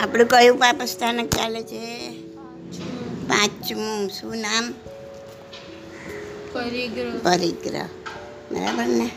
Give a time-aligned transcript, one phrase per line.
[0.00, 2.10] આપણું કયું પાપ સ્થાનક ચાલે છે?
[3.28, 4.74] પાંચમું શું નામ?
[6.52, 7.18] પરિગ્રહ.
[7.18, 7.88] પરિગ્રહ.
[8.52, 9.10] બરાબર ને?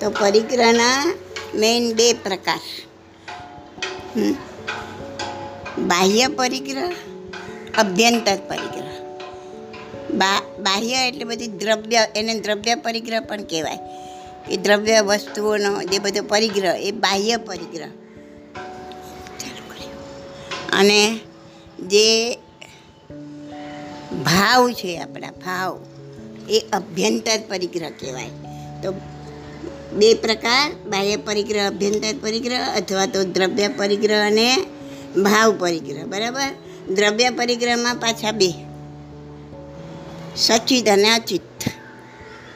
[0.00, 1.14] તો પરિગ્રહના
[1.54, 2.60] મેઇન બે પ્રકાર.
[5.78, 6.92] બાહ્ય પરિગ્રહ
[7.78, 8.92] અભ્યંતર પરિગ્રહ.
[10.58, 13.78] બાહ્ય એટલે બધી દ્રવ્ય એને દ્રવ્ય પરિગ્રહ પણ કહેવાય.
[14.50, 17.88] એ દ્રવ્ય વસ્તુઓનો જે બધો પરિગ્રહ એ બાહ્ય પરિગ્રહ.
[20.78, 21.20] અને
[21.86, 22.34] જે
[24.24, 25.84] ભાવ છે આપણા ભાવ,
[26.50, 28.28] એ અભ્યંતર પરિગ્રહ કહેવાય.
[28.82, 28.92] તો
[29.92, 34.56] બે પ્રકાર, બાહ્ય પરિગ્રહ, અભ્યંતર પરિગ્રહ અથવા તો દ્રવ્ય પરિગ્રહ અને
[35.22, 36.04] ભાવ પરિગ્રહ.
[36.04, 36.48] બરાબર?
[36.94, 38.54] દ્રવ્ય પરિગ્રહમાં પાછા બે.
[40.36, 41.68] સચિત અને અચિત.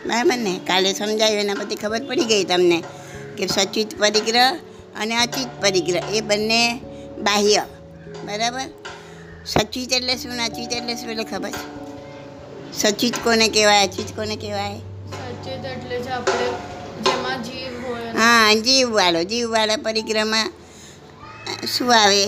[0.07, 0.61] બરાબર ને?
[0.67, 2.83] કાલે સમજાયું, એના પછી ખબર પડી ગઈ તમને
[3.39, 4.57] કે સચિત પરિગ્રહ
[4.97, 6.81] અને અચિત પરિગ્રહ, એ બંને
[7.19, 7.67] બાહ્ય.
[8.27, 8.69] બરાબર?
[9.45, 11.65] સચિત એટલે શું અચિત એટલે શું એટલે ખબર છે?
[12.73, 14.81] સચિત કોને કહેવાય અચિત કોને કહેવાય?
[15.41, 16.47] સચિત એટલે જે આપણે
[17.05, 18.11] જેમાં જીવ હોય.
[18.15, 20.49] હા જીવવાળો જીવવાળા પરિગ્રહમાં
[21.67, 22.25] શું આવે?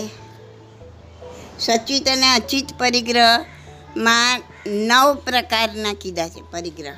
[1.59, 4.43] સચિત અને અચિત પરિગ્રહમાં
[4.89, 6.97] નવ પ્રકારના કીધા છે પરિગ્રહ?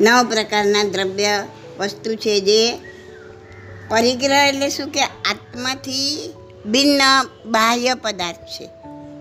[0.00, 1.34] નવ પ્રકારના દ્રવ્ય
[1.78, 2.60] વસ્તુ છે જે
[3.90, 6.34] પરિગ્રહ એટલે શું કે આત્માથી
[6.70, 7.00] ભિન્ન
[7.50, 8.66] બાહ્ય પદાર્થ છે.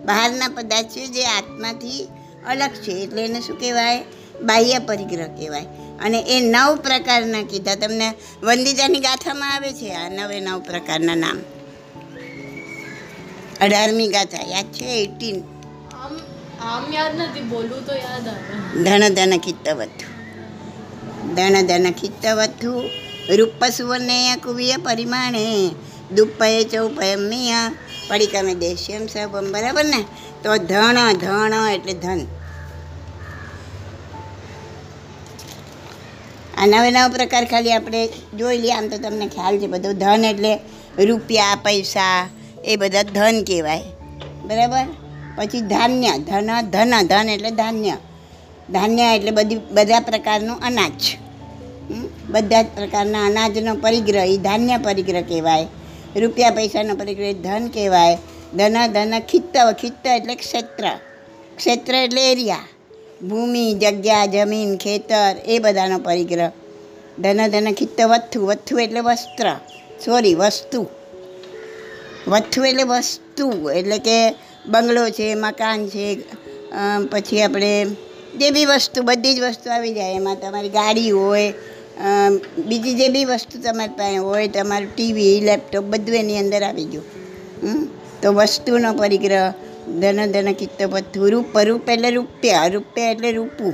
[0.06, 2.08] બહારના પદાર્થ છે જે આત્માથી
[2.48, 4.04] અલગ છે એટલે એને શું કહેવાય?
[4.42, 5.66] બાહ્ય પરિગ્રહ કહેવાય.
[6.02, 7.76] અને એ નવ પ્રકારના કીધા.
[7.76, 11.38] તમને વંદિતાની ગાથામાં આવે છે આ નવે નવ પ્રકારના નામ.
[13.62, 14.86] અઢારમી ગાથા યાદ છે?
[14.86, 15.42] એટીન.
[18.84, 20.14] ધન ધન ખિત્તવથુ
[21.36, 22.90] ધન ધન ખિત્તવથુ
[23.36, 25.70] રૂપ સુવર્ણેય કુવિય પરિમાણે
[26.12, 27.54] દુપય ચૌપયમીય
[28.10, 30.06] પડિકમે દેશ્યમ સભમ બરાબર ને?
[30.44, 32.22] તો ધણ ધણ એટલે ધન.
[36.58, 39.94] આ નવે નવ પ્રકાર ખાલી આપણે જોઈ લઈએ, આમ તો તમને ખ્યાલ છે બધું.
[39.94, 40.60] ધન એટલે
[41.06, 42.30] રૂપિયા, પૈસા,
[42.66, 43.82] એ બધા ધન કહેવાય.
[44.44, 44.86] બરાબર?
[45.36, 47.98] પછી ધાન્ય, ધન ધન ધન એટલે ધાન્ય.
[48.70, 51.18] ધાન્ય એટલે બધી, બધા પ્રકારનું અનાજ.
[52.30, 55.68] બધા જ પ્રકારના અનાજનો પરિગ્રહ એ ધાન્ય પરિગ્રહ કહેવાય.
[56.20, 58.18] રૂપિયા પૈસાનો એ ધન કહેવાય.
[58.56, 60.90] ધન ધન, ખિત્ત ખિત્ત એટલે ક્ષેત્ર.
[61.58, 62.68] ક્ષેત્ર એટલે એરિયા.
[63.24, 66.52] ભૂમિ, જગ્યા, જમીન, ખેતર, એ બધાનો પરિગ્રહ
[67.20, 68.46] ધન ધન, ખિત્ત, વથ્થુ.
[68.46, 69.56] વથ્થુ એટલે વસ્ત્ર.
[70.06, 70.88] સોરી વસ્તુ.
[72.28, 73.70] વથ્થુ એટલે વસ્તુ.
[73.70, 74.36] એટલે કે
[74.66, 76.18] બંગલો છે, મકાન છે
[77.12, 77.86] પછી આપણે
[78.38, 80.14] જે બી વસ્તુ, બધી જ વસ્તુ આવી જાય.
[80.14, 81.54] એમાં તમારી ગાડી હોય
[82.68, 87.06] બીજી જે બી વસ્તુ તમારી પાસે હોય તમારું ટીવી લેપટોપ બધું એની અંદર આવી ગયું?
[88.22, 89.54] તો વસ્તુનો પરિગ્રહ
[90.02, 93.74] ધન ધન કિત્ત વથ્થુ રૂપ રૂપ એટલે રૂપિયા રૂપિયા એટલે રૂપું.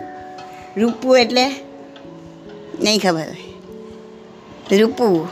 [0.78, 1.46] રૂપું એટલે
[2.82, 4.78] નહીં ખબર હોય.
[4.78, 5.30] રૂપું.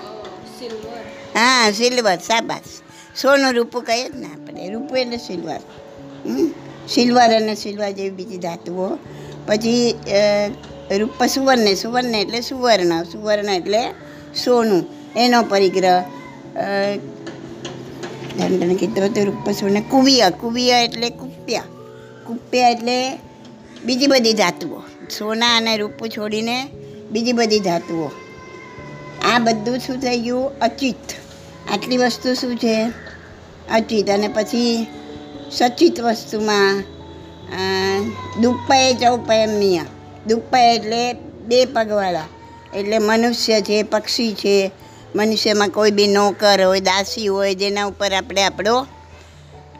[1.35, 2.81] હા સિલ્વર સાબાસ
[3.15, 4.69] સોનું રૂપું કહીએ જ ને આપણે.
[4.69, 5.59] રૂપું એટલે સિલ્વર?
[6.89, 8.97] સિલ્વર અને સિલ્વર જેવી બીજી ધાતુઓ.
[9.47, 9.95] પછી
[10.95, 13.91] રૂપ સુવર્ણ સુવર્ણ એટલે સુવર્ણ સુવર્ણ એટલે
[14.35, 14.85] સોનું.
[15.15, 16.01] એનો પરિગ્રહ
[18.37, 20.29] દંડન કીધો તો રૂપ સુવર્ણ કુવિય.
[20.29, 21.63] કુવિય એટલે કુપ્યા.
[22.27, 23.19] કુપ્યા એટલે
[23.85, 24.81] બીજી બધી ધાતુઓ.
[25.17, 26.67] સોના અને રૂપ છોડીને
[27.11, 28.09] બીજી બધી ધાતુઓ.
[29.33, 30.59] આ બધું શું થઈ ગયું?
[30.59, 30.95] અચિત.
[31.73, 32.83] આટલી વસ્તુ શું છે?
[33.71, 34.09] અચિત.
[34.09, 34.87] અને પછી
[35.51, 36.83] સચિત વસ્તુમાં
[37.47, 37.59] અ,
[38.41, 39.79] દુપય ચૌપયમીય
[40.27, 41.13] દુપય એટલે
[41.45, 42.27] બે પગવાળા.
[42.75, 44.71] એટલે મનુષ્ય છે, પક્ષી છે.
[45.15, 48.88] મનુષ્યમાં કોઈ બી નોકર હોય, દાસી હોય, જેના ઉપર આપણે આપણો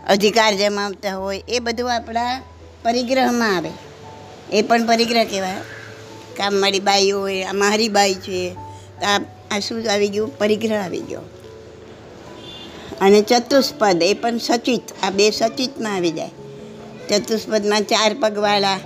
[0.10, 2.42] અધિકાર જમાવતા હોય, એ બધું આપણા
[2.84, 3.70] પરિગ્રહમાં આવે.
[4.54, 5.56] એ પણ પરિગ્રહ કહેવાય.
[6.38, 8.56] કામવાળી બાઈ હોય, આ મારી બાઈ છે
[9.04, 9.22] આ
[9.52, 10.38] આ શું આવી ગયું?
[10.38, 11.22] પરિગ્રહ આવી ગયો.
[13.02, 16.30] અને ચતુષ્પદ, એ પણ સચિત, આ બે સચિતમાં આવી જાય.
[17.10, 18.80] ચતુષ્પદમાં ચાર પગવાળા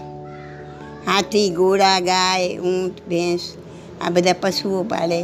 [1.06, 3.54] હાથી, ઘોડા, ગાય, ઊંટ, ભેંસ,
[4.02, 5.22] આ બધા પશુઓ પાળે.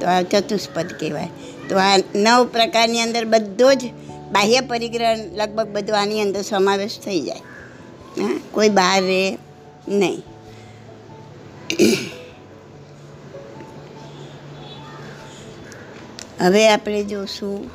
[0.00, 1.28] તો આ ચતુષ્પદ કહેવાય.
[1.68, 3.82] તો આ નવ પ્રકારની અંદર બધો જ
[4.32, 7.42] બાહ્ય પરિગ્રહ લગભગ બધો આની અંદર સમાવેશ થઈ જાય.
[8.22, 9.38] હા, કોઈ બહાર રહે
[9.88, 10.22] નહીં.
[16.40, 17.70] હવે આપણે જોશું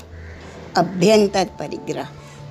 [0.76, 2.06] અભ્યંતર પરિગ્રહ,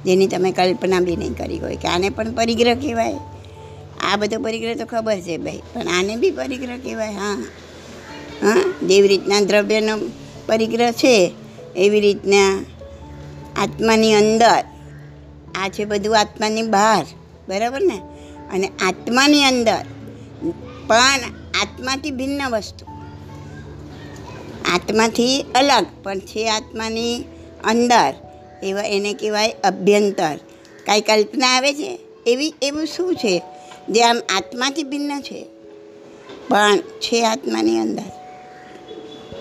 [0.05, 3.15] જેની તમે કલ્પના બી નહીં કરી હોય કે આને પણ પરિગ્રહ કહેવાય.
[4.01, 7.45] આ બધો પરિગ્રહ તો ખબર છે ભાઈ, પણ આને બી પરિગ્રહ કહેવાય, હા.
[8.43, 9.99] હા, જેવી રીતના દ્રવ્યનો
[10.47, 11.33] પરિગ્રહ છે,
[11.77, 12.65] એવી રીતના
[13.57, 14.65] આત્માની અંદર,
[15.55, 17.05] આ છે બધું આત્માની બહાર,
[17.49, 17.99] બરાબર ને?
[18.53, 19.85] અને આત્માની અંદર
[20.87, 21.21] પણ
[21.61, 22.87] આત્માથી ભિન્ન વસ્તુ.
[24.75, 27.25] આત્માથી અલગ, પણ છે આત્માની
[27.65, 28.15] અંદર,
[28.63, 30.37] એવા એને કહેવાય અભ્યંતર.
[30.87, 32.01] કાંઈ કલ્પના આવે છે?
[32.27, 33.43] એવી, એવું શું છે?
[33.91, 35.39] જે આમ આત્માથી ભિન્ન છે,
[36.49, 38.09] પણ છે આત્માની અંદર.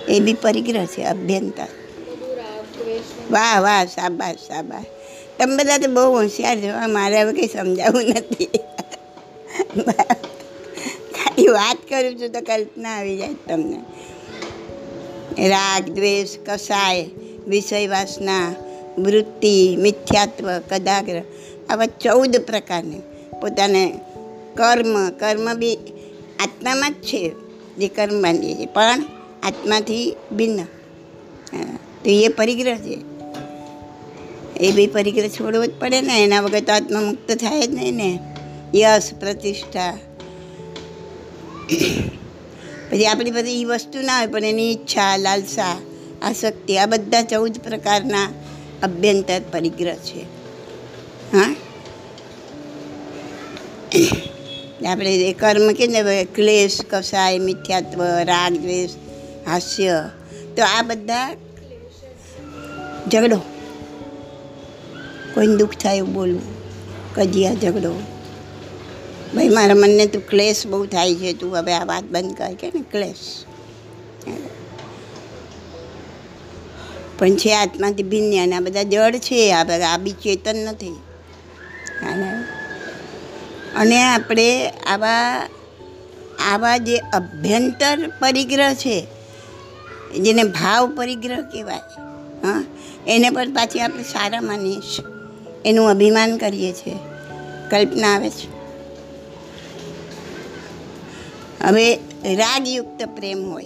[0.10, 1.69] એ બી પરિગ્રહ છે અભ્યંતર
[3.31, 4.90] વાહ વાહ, શાબાશ શાબાશ.
[5.38, 8.60] તમે બધા તો બહુ હોશિયાર છો મારે હવે કંઈ સમજાવવું નથી.
[11.16, 13.80] ખાલી વાત કરું છું તો કલ્પના આવી જાય તમને.
[15.52, 17.06] રાગ, દ્વેષ, કસાય,
[17.48, 18.48] વિષય વાસના,
[18.98, 21.18] વૃત્તિ, મિથ્યાત્વ, કદાગ્ર,
[21.69, 23.04] આવા ચૌદ પ્રકારની
[23.42, 23.84] પોતાને
[24.59, 25.75] કર્મ કર્મ બી
[26.39, 27.23] આત્મામાં જ છે,
[27.77, 28.65] જે કર્મ બાંધીએ છીએ.
[28.65, 29.03] પણ
[29.44, 30.63] આત્માથી ભિન્ન.
[32.03, 32.97] તો એ પરિગ્રહ છે.
[34.59, 37.95] એ બી પરિગ્રહ છોડવો જ પડે ને, એના વગર તો આત્મા મુક્ત થાય જ નહીં
[37.95, 38.19] ને.
[38.75, 39.97] યશ, પ્રતિષ્ઠા.
[42.89, 45.77] પછી આપણી બધી એ વસ્તુ ના હોય, પણ એની ઈચ્છા, લાલસા,
[46.21, 48.29] આસક્તિ, આ બધા ચૌદ પ્રકારના
[48.83, 50.21] અભ્યંતર પરિગ્રહ છે.
[51.33, 51.56] હા?
[54.89, 58.89] આપણે એ કર્મ કે ને ક્લેશ, કસાય, મિથ્યાત્વ, રાગ, દ્વેષ,
[59.47, 60.09] હાસ્ય,
[60.57, 61.36] તો આ બધા
[63.12, 63.41] ઝઘડો.
[65.33, 66.41] કોઈને દુઃખ થાય એવું બોલવું,
[67.15, 67.94] કજિયા ઝઘડો.
[69.36, 72.68] ભાઈ, મારા મનને તું ક્લેશ બહુ થાય છે, તું હવે આ વાત બંધ કર, કે
[72.68, 73.45] ને ક્લેશ.
[77.19, 80.92] પણ છે, આત્માથી ભિન્ન આ બધા જડ છે, આ બધા, આ બી ચેતન નથી.
[82.06, 82.38] અને
[83.80, 85.48] અને આપણે આવા
[86.52, 89.08] આવા જે અભ્યંતર પરિગ્રહ છે,
[90.20, 91.80] જેને ભાવ પરિગ્રહ કહેવાય,
[92.44, 92.64] હા,
[93.08, 95.06] એને પણ પાછી આપણે સારા માનીએ છીએ
[95.66, 96.96] એનું અભિમાન કરીએ છીએ.
[97.70, 98.60] કલ્પના આવે છે.
[101.64, 101.96] હવે
[102.36, 103.66] રાગયુક્ત પ્રેમ હોય.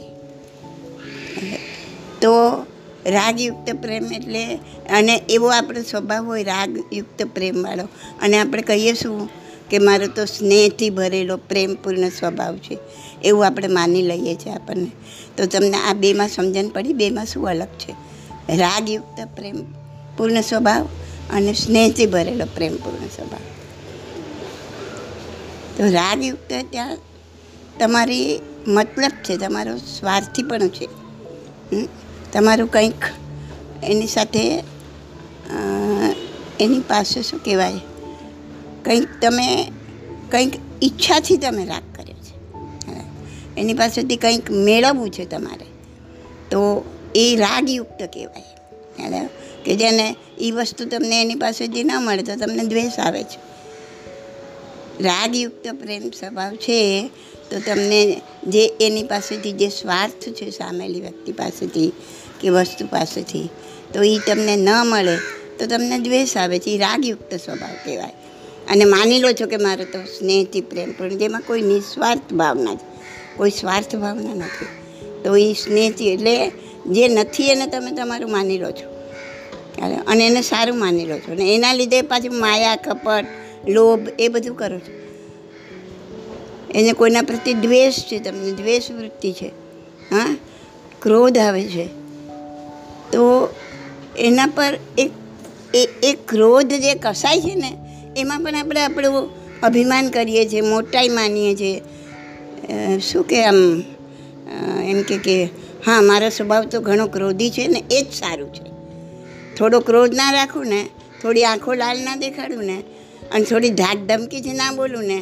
[2.22, 2.66] તો
[3.06, 4.56] રાગયુક્ત પ્રેમ એટલે,
[4.90, 7.84] અને એવો આપણો સ્વભાવ હોય, રાગયુક્ત પ્રેમવાળો.
[8.22, 9.30] અને આપણે કહીએ શું?
[9.74, 12.78] કે મારો તો સ્નેહથી ભરેલો, પ્રેમપૂર્ણ સ્વભાવ છે.
[13.24, 14.92] એવું આપણે માની લઈએ છીએ આપણને.
[15.38, 16.94] તો તમને આ બેમાં સમજણ પડી?
[16.94, 17.94] બેમાં શું અલગ છે?
[18.58, 19.56] રાગયુક્ત પ્રેમ
[20.18, 20.86] પૂર્ણ સ્વભાવ
[21.34, 23.46] અને સ્નેહથી ભરેલો પ્રેમપૂર્ણ સ્વભાવ.
[25.78, 26.98] તો રાગયુક્ત ત્યાં
[27.80, 30.88] તમારી મતલબ છે, તમારો સ્વાર્થી પણ છે?
[32.34, 33.02] તમારું કંઈક
[33.84, 34.44] એની સાથે
[36.60, 37.80] એની પાસે શું કહેવાય?
[38.86, 39.72] કંઈક તમે
[40.32, 40.54] કંઈક
[40.84, 42.34] ઈચ્છાથી તમે રાગ કર્યો છે.
[43.60, 45.66] એની પાસેથી કંઈક મેળવવું છે તમારે.
[46.52, 46.86] તો
[47.16, 48.44] એ રાગયુક્ત કહેવાય.
[49.00, 49.30] બરાબર?
[49.66, 53.54] કે જેને એ વસ્તુ તમને એની પાસેથી ન મળે તો તમને દ્વેષ આવે છે.
[55.04, 57.10] રાગયુક્ત પ્રેમ સ્વભાવ છે
[57.52, 61.94] તો તમને જે એની પાસેથી જે સ્વાર્થ છે સામેલી વ્યક્તિ પાસેથી
[62.42, 63.50] કે વસ્તુ પાસેથી,
[63.94, 65.18] તો એ તમને ન મળે
[65.60, 66.70] તો તમને દ્વેષ આવે છે.
[66.70, 68.14] એ રાગયુક્ત સ્વભાવ કહેવાય.
[68.70, 72.94] અને માની લો છો કે મારો તો સ્નેહથી પ્રેમ, પણ જેમાં કોઈ નિસ્વાર્થ ભાવના છે
[73.38, 74.66] કોઈ સ્વાર્થ ભાવના નથી.
[75.24, 76.52] તો એ સ્નેહથી એટલે
[76.88, 78.94] જે નથી એને તમે તમારું માની લો છો.
[80.08, 81.32] અને એને સારું માની લો છો.
[81.32, 83.26] અને એના લીધે પાછું માયા, કપટ,
[83.70, 85.04] લોભ એ બધું કરો છો.
[86.76, 89.48] એને કોઈના પ્રત્યે દ્વેષ છે તમને, દ્વેષ વૃત્તિ છે.
[90.12, 90.38] હા?
[91.02, 91.86] ક્રોધ આવે છે.
[93.12, 93.50] તો
[94.18, 95.12] એના પર એક
[96.04, 97.78] એ ક્રોધ જે કસાય છે ને
[98.18, 99.18] એમાં પણ આપણે આપણું
[99.62, 103.00] અભિમાન કરીએ છીએ, મોટાઈ માનીએ છીએ.
[103.00, 103.84] શું કે આમ
[104.84, 105.50] એમ કે કે,
[105.86, 108.66] હા, મારો સ્વભાવ તો ઘણો ક્રોધી છે ને, એ જ સારું છે.
[109.56, 110.82] થોડો ક્રોધ ના રાખું ને,
[111.22, 112.78] થોડી આંખો લાલ ના દેખાડું ને,
[113.32, 115.20] અને થોડી ધાક ધમકીથી ના બોલું ને,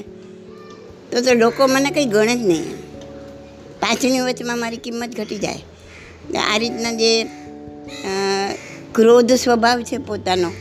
[1.12, 2.76] તો તો લોકો મને કંઈ ગણે જ નહીં.
[3.80, 5.62] પાછળની વચમાં મારી કિંમત ઘટી જાય.
[6.52, 7.24] આ રીતના જે
[8.96, 10.52] ક્રોધ સ્વભાવ છે પોતાનો,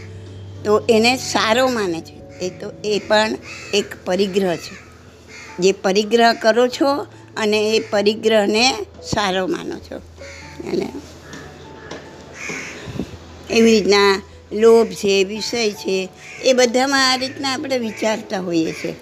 [0.65, 2.20] તો એને સારો માને છે.
[2.43, 3.37] એ તો એ પણ
[3.75, 4.91] એક પરિગ્રહ છે.
[5.63, 7.07] જે પરિગ્રહ કરો છો
[7.37, 9.97] અને એ પરિગ્રહને સારો માનો છો.
[10.73, 10.93] અને
[13.51, 16.09] એવી રીતના લોભ છે, વિષય છે,
[16.45, 18.95] એ બધામાં આ રીતના આપણે વિચારતા હોઈએ છીએ.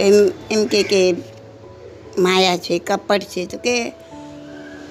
[0.00, 1.14] એમ એમ કે કે
[2.18, 3.92] માયા છે, કપટ છે, તો કે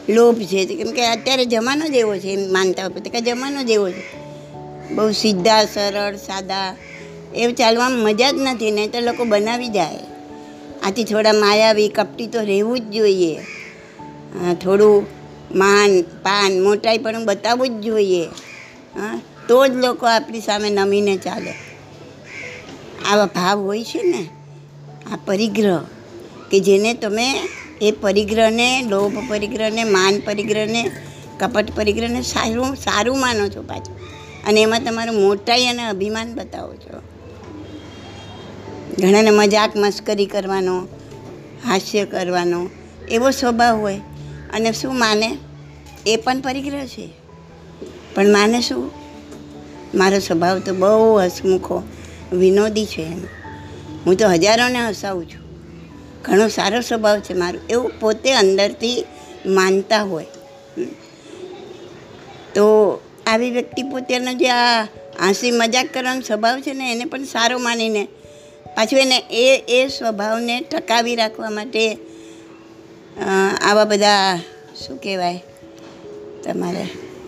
[0.10, 3.70] લોભ છે કેમ કે અત્યારે જમાનો જ એવો છે, એમ માનતા હોય કે જમાનો જ
[3.70, 4.29] એવો છે.
[4.92, 6.76] બહુ સીધા, સરળ, સાદા.
[7.36, 10.00] એવું ચાલવામાં મજા જ નથી, નહીં તો લોકો બનાવી જાય.
[10.84, 13.36] આથી થોડા માયાવી, કપટી તો રહેવું જ જોઈએ.
[14.64, 15.08] થોડું
[15.56, 18.24] માન, પાન, મોટાઈ પણ બતાવવું જ જોઈએ.
[18.96, 21.54] હા, તો જ લોકો આપણી સામે નમીને ચાલે.
[23.10, 24.26] આવા ભાવ હોય છે ને,
[25.14, 25.80] આ પરિગ્રહ,
[26.52, 27.28] કે જેને તમે
[27.82, 30.92] એ પરિગ્રહને, લોભ પરિગ્રહને, માન પરિગ્રહને,
[31.40, 34.09] કપટ પરિગ્રહને સારું સારું માનો છો પાછું.
[34.48, 37.02] અને એમાં તમારું મોટાઈ અને અભિમાન બતાવો છો.
[39.00, 40.88] ઘણાને મજાક મસ્કરી કરવાનો,
[41.66, 42.70] હાસ્ય કરવાનો,
[43.12, 43.98] એવો સ્વભાવ હોય.
[44.54, 45.38] અને શું માને?
[46.08, 47.10] એ પણ પરિગ્રહ છે.
[48.16, 48.92] પણ માને શું?
[49.96, 51.84] મારો સ્વભાવ તો બહુ હસમુખો,
[52.34, 53.20] વિનોદી છે એમ.
[54.06, 55.50] હું તો હજારોને હસાવું છું.
[56.24, 57.60] ઘણો સારો સ્વભાવ છે મારો.
[57.70, 59.06] એવું પોતે અંદરથી
[59.46, 60.26] માનતા હોય.
[62.56, 62.99] તો
[63.32, 64.82] આવી વ્યક્તિ પોતાનો જે આ
[65.20, 68.04] હાંસી મજાક કરવાનો સ્વભાવ છે ને, એને પણ સારો માનીને
[68.76, 69.46] પાછું એને એ
[69.78, 71.84] એ સ્વભાવને ટકાવી રાખવા માટે
[73.68, 74.40] આવા બધા
[74.82, 75.40] શું કહેવાય,
[76.44, 76.84] તમારે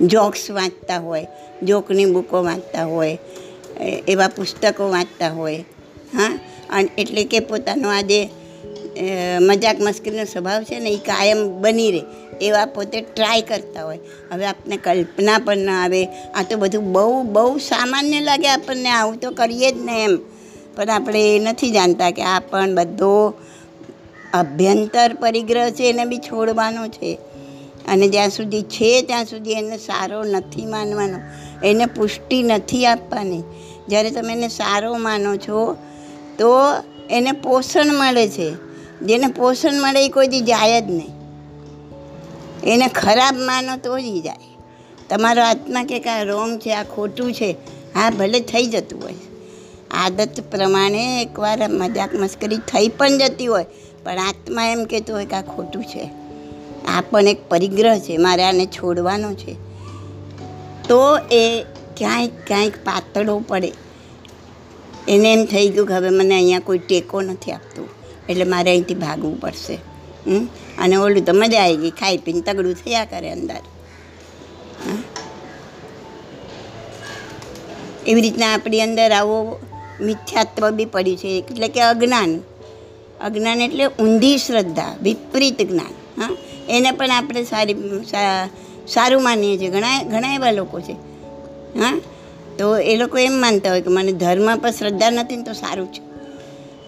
[0.08, 1.28] જોક્સ વાંચતા હોય,
[1.64, 3.18] જોકની બુકો વાંચતા હોય
[4.08, 5.64] એવા પુસ્તકો વાંચતા હોય,
[6.14, 6.34] હા?
[6.70, 8.20] અને એટલે કે પોતાનો આ જે
[9.42, 12.04] મજાક મસ્કરીનો સ્વભાવ છે ને, એ કાયમ બની રહે.
[12.42, 14.00] એવા પોતે ટ્રાય કરતા હોય.
[14.32, 16.06] હવે આપને કલ્પના પણ ના આવે.
[16.06, 18.90] આ તો બધું બહુ બહુ સામાન્ય લાગે આપણને.
[18.90, 20.20] આવું તો કરીએ જ ને એમ.
[20.76, 23.34] પણ આપણે એ નથી જાણતા કે આ પણ બધો
[24.34, 27.18] અભ્યંતર પરિગ્રહ છે એને બી છોડવાનો છે.
[27.88, 31.20] અને જ્યાં સુધી છે, ત્યાં સુધી એને સારો નથી માનવાનો.
[31.68, 33.44] એને પુષ્ટિ નથી આપવાની.
[33.90, 35.78] જ્યારે તમે એને સારો માનો છો,
[36.38, 36.50] તો
[37.10, 38.52] એને પોષણ મળે છે.
[39.02, 41.21] જેને પોષણ મળે એ કોઈ દી જાય જ નહીં.
[42.64, 44.50] એને ખરાબ માનો તો જ જાય.
[45.10, 47.56] તમારો આત્મા કે આ રોંગ છે, આ ખોટું છે
[47.96, 49.16] હા ભલે થઈ જતું હોય.
[49.92, 53.66] આદત પ્રમાણે એકવાર મજાક મસ્કરી થઈ પણ જતી હોય,
[54.04, 56.10] પણ આત્મા એમ કહેતો હોય કે આ ખોટું છે.
[56.88, 59.56] આ પણ એક પરિગ્રહ છે, મારે આને છોડવાનો છે.
[60.88, 61.64] તો એ
[61.98, 63.74] ક્યાંક ક્યાંક પાતળો પડે.
[65.08, 67.88] એને એમ થઈ ગયું કે હવે મને અહીંયા કોઈ ટેકો નથી આપતું,
[68.30, 69.80] એટલે મારે અહીંથી ભાગવું પડશે?
[70.82, 73.56] અને ઓલું તો મજા આવી ગઈ, ખાઈ પીને તગડું થયા કરે અંદર?
[78.08, 79.60] એવી રીતના આપણી અંદર આવો
[80.02, 82.40] મિથ્યાત્વ બી પડ્યું છે, એટલે કે અજ્ઞાન.
[83.22, 86.22] અજ્ઞાન એટલે ઊંધી શ્રદ્ધા, વિપરીત જ્ઞાન.
[86.22, 86.38] હા.
[86.70, 87.76] એને પણ આપણે સારી
[88.88, 89.70] સારું માનીએ છીએ.
[89.70, 90.94] ઘણા ઘણા એવા લોકો છે.
[91.80, 92.00] હા.
[92.58, 95.94] તો એ લોકો એમ માનતા હોય કે મને ધર્મ પર શ્રદ્ધા નથી ને તો સારું
[95.94, 96.02] છે.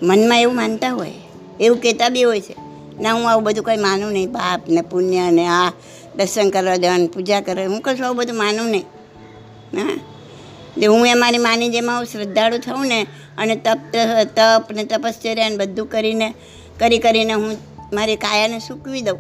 [0.06, 1.12] મનમાં એવું માનતા હોય.
[1.60, 2.63] એવું કહેતા બી હોય છે.
[3.02, 4.28] ના હું આવું બધું કંઈ માનું નહીં.
[4.28, 5.70] પાપ ને પુણ્ય ને આ
[6.16, 7.66] દર્શન કરવા જવાનું પૂજા કરવા.
[7.66, 8.84] હું કશું આવું બધું માનું નહીં.
[9.78, 10.00] હા.
[10.78, 13.06] જે હું એ મારી માની જેમાં હું શ્રદ્ધાળુ થઉં ને
[13.38, 13.78] અને તપ
[14.36, 16.34] તપ ને તપશ્ચર્યા ને બધું કરીને,
[16.80, 17.58] કરી કરીને હું
[17.94, 19.20] મારી કાયાને સૂકવી દઉં.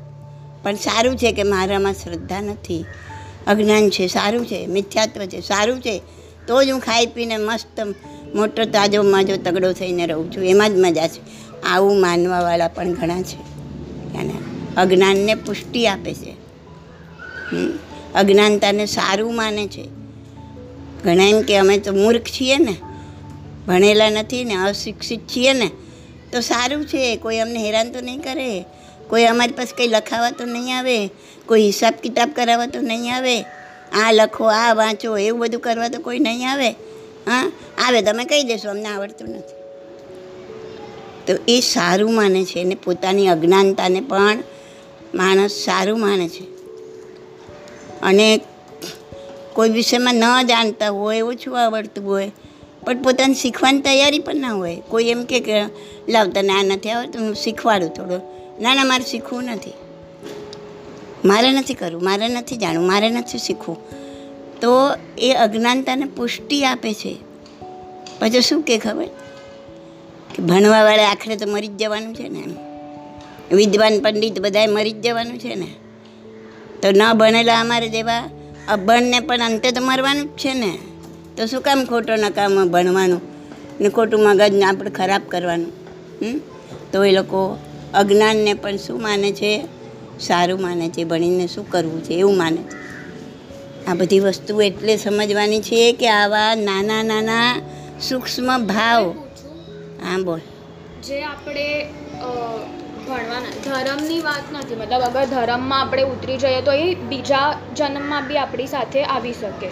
[0.63, 2.85] પણ સારું છે કે મારામાં શ્રદ્ધા નથી.
[3.47, 6.01] અજ્ઞાન છે, સારું છે, મિથ્યાત્વ છે, સારું છે.
[6.47, 7.79] તો જ હું ખાઈ પીને મસ્ત
[8.35, 10.43] મોટો તાજો માજો તગડો થઈને રહું છું.
[10.43, 11.21] એમાં જ મજા છે.
[11.63, 13.52] આવું માનવાવાળા પણ ઘણા છે.
[14.15, 14.33] એને.
[14.77, 16.35] અજ્ઞાનને પુષ્ટિ આપે છે.
[18.15, 19.87] અજ્ઞાનતાને સારું માને છે.
[21.03, 22.75] ઘણા એમ કે અમે તો મૂર્ખ છીએ ને.
[23.67, 25.71] ભણેલા નથી ને, અશિક્ષિત છીએ ને.
[26.31, 27.15] તો સારું છે.
[27.15, 28.65] કોઈ અમને હેરાન તો નહીં કરે.
[29.07, 31.07] કોઈ અમારી પાસે કંઈ લખાવા તો નહીં આવે.
[31.45, 33.41] કોઈ હિસાબ કિતાબ કરાવવા તો નહીં આવે.
[33.93, 36.69] આ લખો, આ વાંચો, એવું બધું કરવા તો કોઈ નહીં આવે.
[37.27, 37.51] હા?
[37.87, 39.62] આવે, તમે કહી દેશો, અમને આવડતું નથી.
[41.27, 44.39] તો એ સારું માને છે અને પોતાની અજ્ઞાનતાને પણ
[45.15, 46.53] માણસ સારું માને છે.
[48.01, 48.41] અને
[49.53, 52.31] કોઈ વિષયમાં ન જાણતા હોય, ઓછું આવડતું હોય,
[52.85, 54.81] પણ પોતાની શીખવાની તૈયારી પણ ના હોય.
[54.89, 55.61] કોઈ એમ કે,
[56.09, 58.21] લાવ તને આ નથી આવડતું, હું શીખવાડું થોડું.
[58.61, 59.73] ના ના, મારે શીખવું નથી.
[61.25, 63.77] મારે નથી કરવું, મારે નથી જાણવું, મારે નથી શીખવું.
[64.61, 64.69] તો
[65.17, 67.17] એ અજ્ઞાનતાને પુષ્ટિ આપે છે.
[68.19, 69.07] પછી શું કે ખબર?
[70.35, 72.73] કે ભણવાવાળા આખરે તો મરી જ જવાનું છે ને એમ.
[73.55, 75.67] વિદ્વાન પંડિત બધાએ મરી જ જવાનું છે ને.
[76.81, 78.23] તો ન ભણેલા અમારે જેવા
[78.69, 80.77] અભણને પણ અંતે તો મરવાનું જ છે ને.
[81.37, 83.21] તો શું કામ ખોટો નકામ ભણવાનું?
[83.81, 85.71] ને ખોટું મગજને આપણે ખરાબ કરવાનું?
[86.91, 87.57] તો એ લોકો
[87.93, 89.67] અજ્ઞાનને પણ શું માને છે?
[90.19, 92.13] સારું માને છે ભણીને શું કરવું છે?
[92.13, 92.83] એવું માને છે.
[93.85, 97.61] આ બધી વસ્તુ એટલે સમજવાની છે કે આવા નાના નાના
[98.01, 99.15] સૂક્ષ્મ ભાવ
[100.03, 100.41] હા બોલ.
[101.03, 101.65] જે આપણે
[102.21, 107.45] ભણવાના ધર્મની વાત નથી મતલબ અગર ધર્મમાં આપણે ઉતરી જઈએ તો એ બીજા
[107.75, 109.69] જન્મમાં બી આપણી સાથે આવી શકે.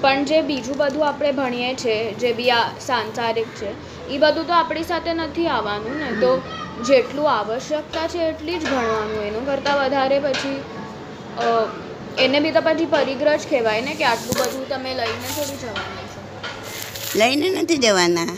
[0.00, 3.70] પણ જે બીજું બધું આપણે ભણીએ છીએ જે બી આ સાંસારિક છે
[4.08, 6.30] એ બધું તો આપણી સાથે નથી આવવાનું ને તો
[6.82, 10.58] જેટલું આવશ્યકતા છે એટલી જ ભણવાનું એનું કરતાં વધારે પછી
[12.18, 16.06] એને બી તો પછી પરિગ્રહ જ કહેવાય ને કે આટલું બધું તમે લઈને થોડી જવાના
[16.08, 16.20] છો.
[17.14, 18.32] લઈને નથી જવાના.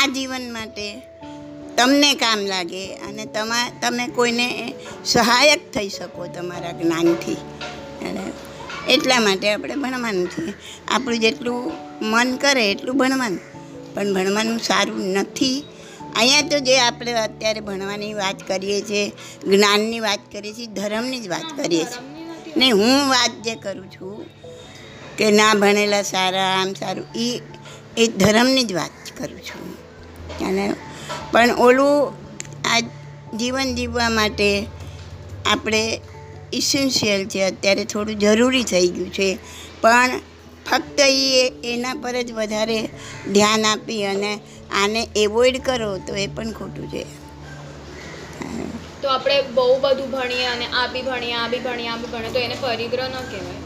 [0.00, 1.02] આ જીવન માટે
[1.76, 7.34] તમને કામ લાગે અને તમા, તમે કોઈને સહાયક થઈ શકો તમારા જ્ઞાનથી.
[8.08, 8.32] અને
[8.88, 10.54] એટલા માટે આપણે ભણવાનું છે.
[10.88, 11.72] આપણું જેટલું
[12.02, 13.40] મન કરે એટલું ભણવાનું.
[13.94, 15.64] પણ ભણવાનું સારું નથી.
[16.16, 19.12] અહીંયા તો જે આપણે અત્યારે ભણવાની વાત કરીએ છીએ
[19.44, 22.12] જ્ઞાનની વાત કરીએ છીએ, ધર્મની જ વાત કરીએ છીએ.
[22.56, 24.26] ને હું વાત જે કરું છું
[25.18, 27.40] કે ના ભણેલા સારા, આમ સારું એ
[27.96, 29.71] એ ધર્મની જ વાત કરું છું.
[30.42, 30.74] અને
[31.32, 32.12] પણ ઓલું
[32.64, 32.80] આ
[33.36, 34.66] જીવન જીવવા માટે
[35.46, 36.00] આપણે
[36.52, 39.38] ઇસેન્શિયલ છે અત્યારે થોડું જરૂરી થઈ ગયું છે.
[39.80, 40.10] પણ
[40.70, 42.88] ફક્ત એ એના પર જ વધારે
[43.32, 44.40] ધ્યાન આપી અને
[44.82, 47.04] આને એવોઇડ કરો તો એ પણ ખોટું છે.
[49.02, 52.32] તો આપણે બહુ બધું ભણીએ અને આ બી ભણીએ આ બી ભણીએ આ બી ભણીએ
[52.32, 53.60] તો એને પરિગ્રહ ન કહેવાય?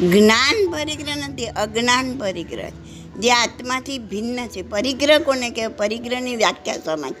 [0.00, 2.72] જ્ઞાન પરિગ્રહ નથી અજ્ઞાન પરિગ્રહ.
[3.18, 4.62] જે આત્માથી ભિન્ન છે.
[4.62, 7.14] પરિગ્રહ કોને કે પરિગ્રહની વ્યાખ્યા સમજ.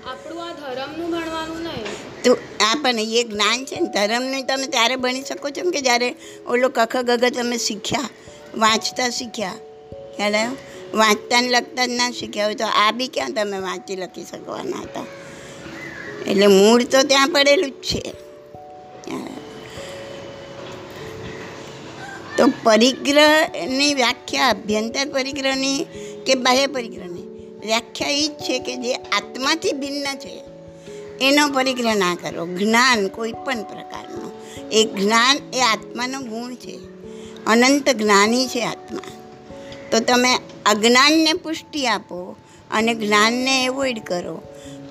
[2.24, 6.14] તો આ પણ એ જ્ઞાન છે ને ધર્મને તમે ત્યારે ભણી શકો છો કે જ્યારે
[6.46, 8.08] ઓલો કખ ગગ તમે શીખ્યા
[8.54, 9.52] વાંચતા શીખ્યા.
[10.16, 10.56] ખ્યાલ આવ્યો
[10.94, 14.76] વાંચતા ને લખતા જ ના શીખ્યા હોય તો આ બી ક્યાં તમે વાંચી લખી શકવાના
[14.76, 15.04] હતા?
[16.30, 18.23] એટલે મૂળ તો ત્યાં પડેલું જ છે.
[22.44, 25.84] તો પરિગ્રહની વ્યાખ્યા, અભ્યંતર પરિગ્રહની
[26.26, 27.22] કે બાહ્ય પરિગ્રહની?
[27.66, 30.42] વ્યાખ્યા એ જ છે કે જે આત્માથી ભિન્ન છે,
[31.20, 32.46] એનો પરિગ્રહ ના કરો.
[32.46, 34.32] જ્ઞાન કોઈ પણ પ્રકારનું.
[34.72, 36.76] એ જ્ઞાન એ આત્માનો ગુણ છે.
[37.46, 39.00] અનંત જ્ઞાની છે આત્મા.
[39.92, 40.34] તો તમે
[40.66, 42.36] અજ્ઞાનને પુષ્ટિ આપો
[42.70, 44.42] અને જ્ઞાનને એવોઇડ કરો,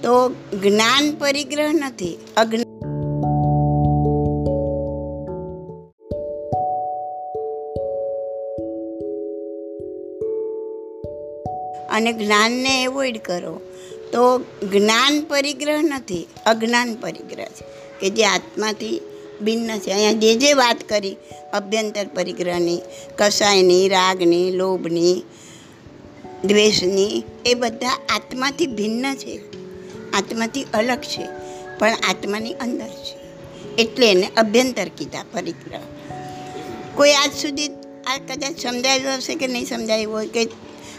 [0.04, 2.73] તો જ્ઞાન પરિગ્રહ નથી, અજ્ઞાન
[11.94, 13.62] અને જ્ઞાનને એવોઇડ કરો.
[14.14, 14.40] તો
[14.72, 17.66] જ્ઞાન પરિગ્રહ નથી, અજ્ઞાન પરિગ્રહ છે.
[18.00, 19.02] કે જે આત્માથી
[19.42, 19.92] ભિન્ન છે.
[19.92, 21.16] અહીંયા જે જે વાત કરી,
[21.54, 22.80] અભ્યંતર પરિગ્રહની
[23.18, 25.22] કસાયની રાગની, લોભની,
[26.46, 29.40] દ્વેષની, એ બધા આત્માથી ભિન્ન છે.
[30.14, 31.28] આત્માથી અલગ છે,
[31.80, 33.24] પણ આત્માની અંદર છે.
[33.78, 35.80] એટલે એને અભ્યંતર કીધા પરિગ્રહ.
[36.96, 37.68] કોઈ આજ સુધી
[38.08, 40.48] આ કદાચ સમજાવ્યું હશે કે નહીં સમજાવ્યું હોય, કે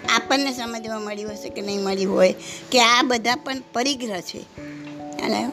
[0.09, 2.35] આપણને સમજવા મળ્યું હશે કે નહીં મળ્યું હોય,
[2.73, 4.39] કે આ બધા પણ પરિગ્રહ છે.
[5.23, 5.53] અને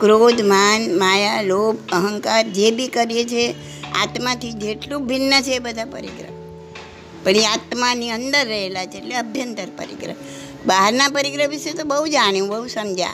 [0.00, 3.52] ક્રોધ, માન, માયા, લોભ, અહંકાર જે બી કરીએ છીએ
[3.94, 6.28] આત્માથી જેટલું ભિન્ન છે એ બધા પરિગ્રહ.
[7.24, 10.14] પણ એ આત્માની અંદર રહેલા છે એટલે અભ્યંતર પરિગ્રહ.
[10.66, 13.10] બહારના પરિગ્રહ વિશે તો બહુ જાણ્યું, બહુ સમજ્યા.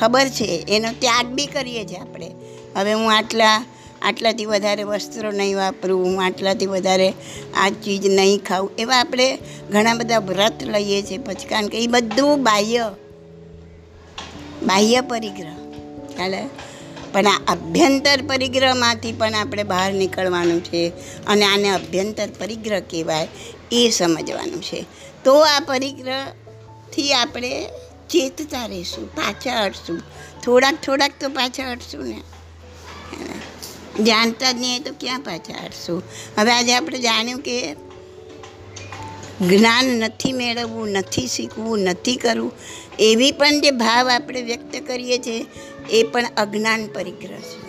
[0.00, 2.30] ખબર છે, એનો ત્યાગ બી કરીએ છીએ આપણે.
[2.76, 3.64] હવે હું આટલા
[4.04, 7.14] આટલાથી વધારે વસ્ત્રો નહીં વાપરું, હું આટલાથી વધારે
[7.56, 9.38] આ ચીજ નહીં ખાવું એવા આપણે
[9.70, 12.94] ઘણા બધા વ્રત લઈએ છીએ પછી કારણ કે એ બધું બાહ્ય.
[14.62, 15.54] બાહ્ય પરિગ્રહ.
[16.16, 16.42] ચાલે?
[17.12, 20.92] પણ આ અભ્યંતર પરિગ્રહમાંથી પણ આપણે બહાર નીકળવાનું છે
[21.26, 23.28] અને આને અભ્યંતર પરિગ્રહ કહેવાય
[23.72, 24.84] એ સમજવાનું છે.
[25.24, 27.68] તો આ પરિગ્રહથી આપણે
[28.10, 30.02] ચેતતા રહીશું, પાછા હટશું.
[30.44, 32.22] થોડાક થોડાક તો પાછા હટશું ને.
[34.00, 36.02] જાણતા જ નહીં, તો ક્યાં પાછા હટશું
[36.38, 37.72] હવે આજે આપણે જાણ્યું કે
[39.40, 42.52] જ્ઞાન નથી મેળવવું, નથી શીખવું, નથી કરવું,
[42.98, 45.46] એવી પણ જે ભાવ આપણે વ્યક્ત કરીએ છીએ,
[45.90, 47.62] એ પણ અજ્ઞાન પરિગ્રહ છે.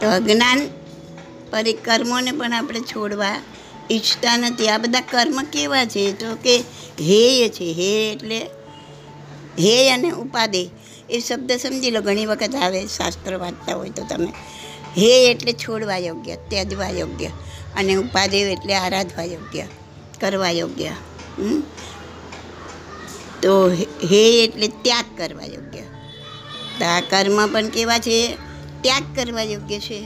[0.00, 0.60] તો અજ્ઞાન
[1.50, 3.42] પરિકર્મોને પણ આપણે છોડવા
[3.90, 4.68] ઈચ્છતા નથી.
[4.68, 6.12] આ બધા કર્મ કેવા છે?
[6.12, 6.56] તો કે
[7.00, 7.68] હેય છે.
[7.72, 8.38] હે એટલે
[9.58, 10.68] હે અને ઉપાદેય
[11.10, 12.00] એ શબ્દ સમજી લો.
[12.00, 14.32] ઘણી વખત આવે શાસ્ત્ર વાંચતા હોય તો તમે.
[14.98, 17.30] હે એટલે છોડવા યોગ્ય, ત્યજવા યોગ્ય
[17.76, 19.64] અને ઉપાદેવ એટલે આરાધવા યોગ્ય,
[20.20, 20.90] કરવા યોગ્ય.
[23.42, 23.52] તો
[24.04, 25.84] હે એટલે ત્યાગ કરવા યોગ્ય.
[26.78, 28.18] તો આ કર્મ પણ કેવા છે?
[28.80, 30.00] ત્યાગ કરવા યોગ્ય છે.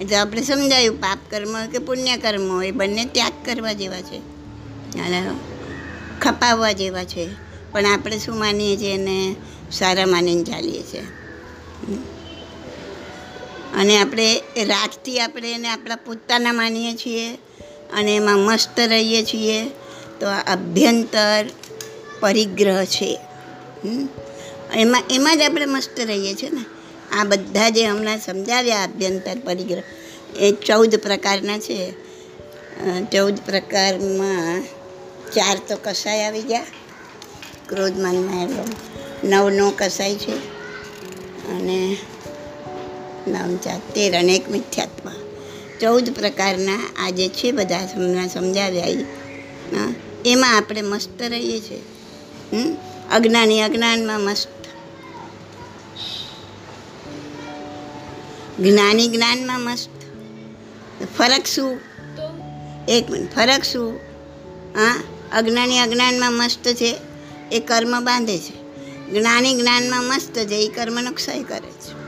[0.00, 4.18] એટલે આપણે સમજાયું પાપ કર્મ કે પુણ્ય કર્મ એ બંને ત્યાગ કરવા જેવા છે.
[4.98, 5.30] અને
[6.20, 7.28] ખપાવવા જેવા છે.
[7.72, 9.36] પણ આપણે શું માનીએ છીએ એને?
[9.72, 11.00] સારા માનીને ચાલીએ છીએ.
[13.76, 17.34] અને આપણે રાગથી આપણે એને આપણા પોતાના માનીએ છીએ
[17.92, 19.70] અને એમાં મસ્ત રહીએ છીએ.
[20.20, 21.44] તો આ અભ્યંતર
[22.20, 23.20] પરિગ્રહ છે.
[24.74, 26.77] એમાં એમાં જ આપણે મસ્ત રહીએ છીએ ને?
[27.12, 29.82] આ બધા જે હમણાં સમજાવ્યા અભ્યંતર પરિગ્રહ,
[30.36, 31.92] એ ચૌદ પ્રકારના છે.
[33.12, 34.62] ચૌદ પ્રકારમાં
[35.32, 36.64] ચાર તો કસાય આવી ગયા.
[37.68, 38.64] ક્રોધ માનમાં એવો
[39.24, 40.36] નવનો કસાય છે.
[41.48, 41.96] અને
[43.28, 45.14] નામ ચાર, તેર અને એક મિથ્યાત્મા
[45.80, 48.86] ચૌદ પ્રકારના આ જે છે બધા હમણાં સમજાવ્યા
[50.26, 51.80] એમાં આપણે મસ્ત રહીએ છીએ?
[53.12, 54.57] અજ્ઞાની અજ્ઞાનમાં મસ્ત
[58.60, 59.90] જ્ઞાની જ્ઞાનમાં મસ્ત.
[61.18, 61.80] ફરક શું?
[62.88, 64.00] એક મિનિટ ફરક શું?
[64.76, 66.98] હા અજ્ઞાની અજ્ઞાનમાં મસ્ત છે
[67.52, 68.58] એ કર્મ બાંધે છે.
[69.10, 71.98] જ્ઞાની જ્ઞાનમાં મસ્ત છે એ કર્મનો ક્ષય કરે છે.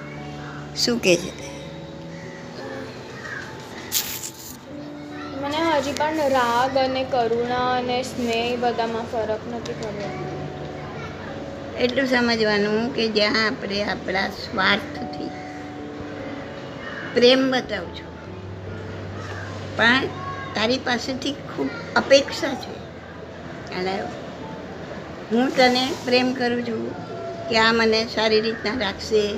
[0.76, 1.50] શું કે છે?
[5.42, 10.30] મને હજી પણ રાગ અને કરુણા અને સ્નેહ બધામાં ફરક નથી ખબર
[11.78, 15.39] એટલું સમજવાનું કે જ્યાં આપણે આપણા સ્વાર્થથી
[17.14, 18.10] પ્રેમ બતાવું છું.
[19.76, 20.06] પણ
[20.54, 22.74] તારી પાસેથી ખૂબ અપેક્ષા છે.
[23.74, 24.02] અને
[25.32, 26.94] હું તને પ્રેમ કરું છું
[27.48, 29.34] કે આ મને સારી રીતના રાખશે,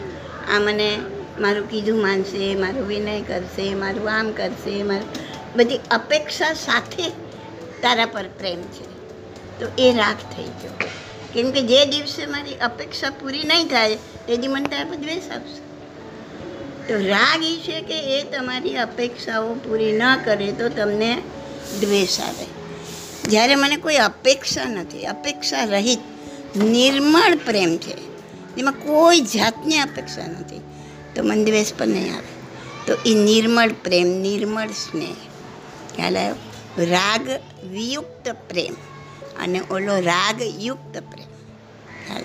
[0.56, 1.00] આ મને
[1.40, 5.08] મારું કીધું માનશે, મારું વિનય કરશે, મારું આમ કરશે, મારું
[5.56, 7.10] બધી અપેક્ષા સાથે
[7.82, 8.92] તારા પર પ્રેમ છે.
[9.60, 10.70] તો એ રાગ થઈ ગયો.
[11.34, 15.30] કેમ કે જે દિવસે મારી અપેક્ષા પૂરી નહીં થાય તે દી મને તારા પર દ્વેષ
[15.30, 15.71] આપશે
[16.88, 21.22] તો રાગ એ છે કે એ તમારી અપેક્ષાઓ પૂરી ન કરે તો તમને
[21.80, 22.46] દ્વેષ આવે.
[23.28, 25.98] જ્યારે મને કોઈ અપેક્ષા નથી, અપેક્ષા રહિત,
[26.56, 27.94] નિર્મળ પ્રેમ છે,
[28.58, 30.60] એમાં કોઈ જાતની અપેક્ષા નથી,
[31.14, 32.32] તો મને દ્વેષ પણ નહીં આવે.
[32.86, 35.14] તો એ નિર્મળ પ્રેમ, નિર્મળ સ્નેહ.
[35.96, 36.34] ખ્યાલ આવ્યો?
[36.78, 37.28] રાગ
[37.70, 38.74] વિયુક્ત પ્રેમ
[39.42, 41.28] અને ઓલો રાગ યુક્ત પ્રેમ.
[42.06, 42.24] ખ્યાલ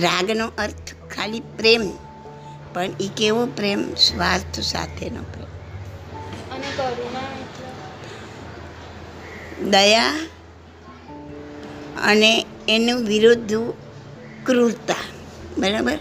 [0.00, 2.07] રાગનો અર્થ ખાલી પ્રેમ
[2.74, 5.48] પણ એ કેવો પ્રેમ સ્વાર્થ સાથેનો પ્રેમ.
[9.70, 10.12] દયા
[12.02, 13.54] અને એનું વિરુદ્ધ
[14.46, 14.94] ક્રૂરતા.
[15.58, 15.98] બરાબર?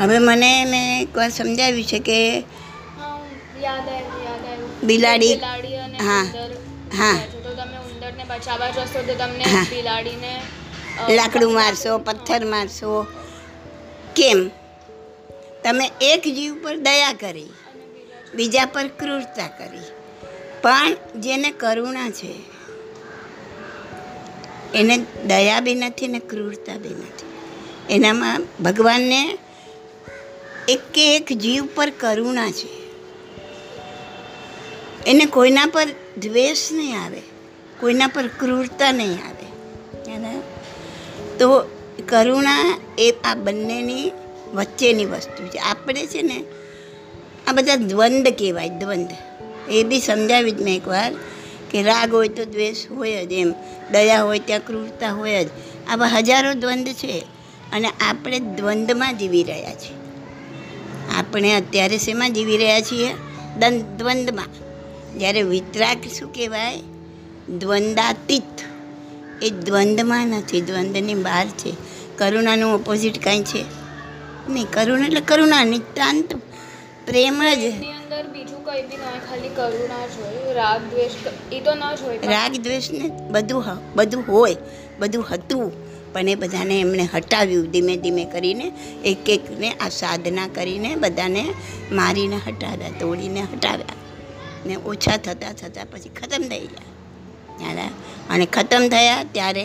[0.00, 2.44] હવે મને મેં એકવાર સમજાવ્યું છે કે
[4.84, 5.34] બિલાડી-
[5.98, 6.24] હા,
[6.96, 7.14] હા.
[11.16, 11.98] લાકડું મારશો.
[11.98, 13.06] પથ્થર મારશો.
[14.16, 14.50] કેમ?
[15.64, 17.50] તમે એક જીવ પર દયા કરી,
[18.34, 19.86] બીજા પર ક્રૂરતા કરી.
[20.62, 22.32] પણ જેને કરુણા છે,
[24.74, 24.96] એને
[25.26, 27.30] દયા બી નથી ને ક્રૂરતા બી નથી.
[27.90, 29.38] એનામાં ભગવાનને
[30.68, 32.72] એક એક જીવ પર કરુણા છે.
[35.06, 35.86] એને કોઈના પર
[36.18, 37.22] દ્વેષ નહીં આવે,
[37.80, 39.30] કોઈના પર ક્રૂરતા નહીં આવે.
[41.38, 41.48] તો
[42.08, 44.10] કરુણા એ આ બંનેની
[44.54, 45.58] વચ્ચેની વસ્તુ છે.
[45.58, 46.44] આપણે છે ને
[47.46, 49.10] આ બધા દ્વંદ કહેવાય, દ્વંદ.
[49.70, 51.14] એ બી સમજાવી જ મેં એકવાર
[51.70, 53.54] કે રાગ હોય તો દ્વેષ હોય જ એમ,
[53.92, 55.48] દયા હોય ત્યાં ક્રૂરતા હોય જ.
[55.88, 57.24] આવા હજારો દ્વંદ છે
[57.72, 59.96] અને આપણે દ્વંદમાં જીવી રહ્યા છીએ.
[61.18, 63.12] આપણે અત્યારે શેમાં જીવી રહ્યા છીએ?
[63.98, 64.48] દ્વંદમાં.
[65.18, 66.78] જ્યારે વિતરાગ શું કહેવાય?
[67.58, 68.42] દ્વંદાતીત.
[69.42, 71.72] એ દ્વંદમાં નથી, દ્વંદની બહાર છે.
[72.18, 73.81] કરુણાનું ઓપોઝિટ કાંઈ છે?
[74.46, 76.30] નહીં કરુણ એટલે કરુણા નિતાંત
[77.06, 81.14] પ્રેમ જ અંદર બીજું કંઈ બી ન ખાલી કરુણા જ હોય રાગ દ્વેષ
[81.50, 84.56] એ તો ન જ હોય રાગ દ્વેષને બધું હ- બધું હોય
[85.00, 85.66] બધું હતું
[86.12, 88.66] પણ એ બધાને એમણે હટાવ્યું ધીમે ધીમે કરીને
[89.04, 91.42] એક એકને આ સાધના કરીને બધાને
[91.92, 93.98] મારીને હટાવ્યા તોડીને હટાવ્યા
[94.66, 96.90] ને ઓછા થતાં થતાં પછી ખતમ થઈ ગયા.
[97.58, 97.86] ત્યારે
[98.28, 99.64] અને ખતમ થયા ત્યારે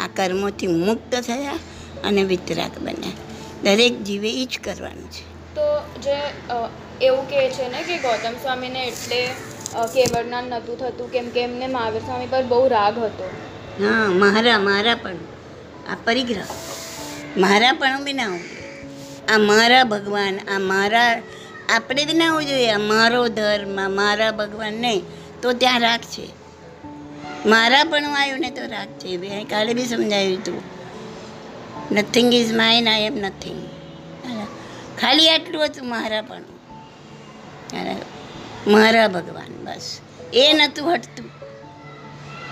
[0.00, 1.58] આ કર્મોથી મુક્ત થયા
[2.04, 3.16] અને વિતરાગ બન્યા.
[3.62, 5.54] દરેક જીવે એ જ કરવાનું છે.
[5.54, 6.16] તો જે
[7.00, 9.26] એવું કહે છે ને કે ગૌતમ સ્વામીને એટલે
[9.76, 9.86] અ,
[10.40, 13.30] નહોતું થતું કેમ કે એમને મહાવીર સ્વામી પર બહુ રાગ હતો.
[13.82, 15.16] હા મારા મારા પણ
[15.88, 16.46] આ પરિગ્રહ.
[17.36, 18.40] મારા પણ બી ના હોવું
[19.28, 21.22] આ મારા ભગવાન આ મારા
[21.68, 25.02] આપણે બી ના હોવું જોઈએ આ મારો ધર્મ મારા ભગવાન નહીં
[25.42, 26.28] તો ત્યાં રાગ છે.
[27.46, 30.77] મારા પણ આવ્યું ને તો રાગ છે કાલે બી સમજાવ્યું હતું.
[31.92, 33.60] Nothing is mine I am nothing
[35.00, 36.44] ખાલી આટલું હતું મારા પણ.
[38.66, 40.00] મારા ભગવાન બસ.
[40.34, 41.28] એ નહોતું હટતું.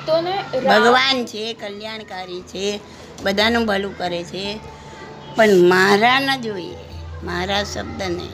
[0.06, 2.80] તો ને ભગવાન છે કલ્યાણકારી છે
[3.22, 4.58] બધાનું ભલું કરે છે.
[5.36, 6.76] પણ મારા ન જોઈએ
[7.24, 8.28] મારા શબ્દને.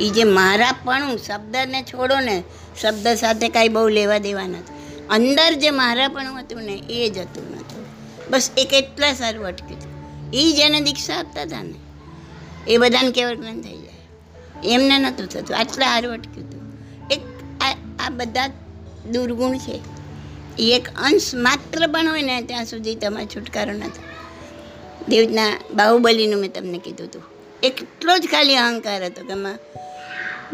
[0.00, 2.36] એ જે મારા પણ શબ્દને છોડો ને
[2.80, 4.74] શબ્દ સાથે કાંઈ બહુ લેવા દેવા નથી.
[5.10, 7.84] અંદર જે મારા પણ હતું ને એ જ હતું નહોતું
[8.30, 9.93] બસ એક એટલા સારું અટક્યું
[10.34, 11.78] એ જેને દીક્ષા આપતા હતા ને.
[12.68, 14.72] એ બધાને કેવળ જ્ઞાન થઈ જાય.
[14.72, 15.56] એમને નહોતું થતું.
[15.56, 16.62] આટલા સારું અટક્યું હતું
[17.10, 17.20] એક
[18.00, 18.46] આ બધા
[19.12, 19.80] દુર્ગુણ છે.
[20.58, 24.02] એ એક અંશ માત્ર પણ હોય ને ત્યાં સુધી તમારે છુટકારો નથી
[25.08, 27.22] દેવના બાહુબલીનું મેં તમને કીધું હતું
[27.62, 29.34] એટલો જ ખાલી અહંકાર હતો કે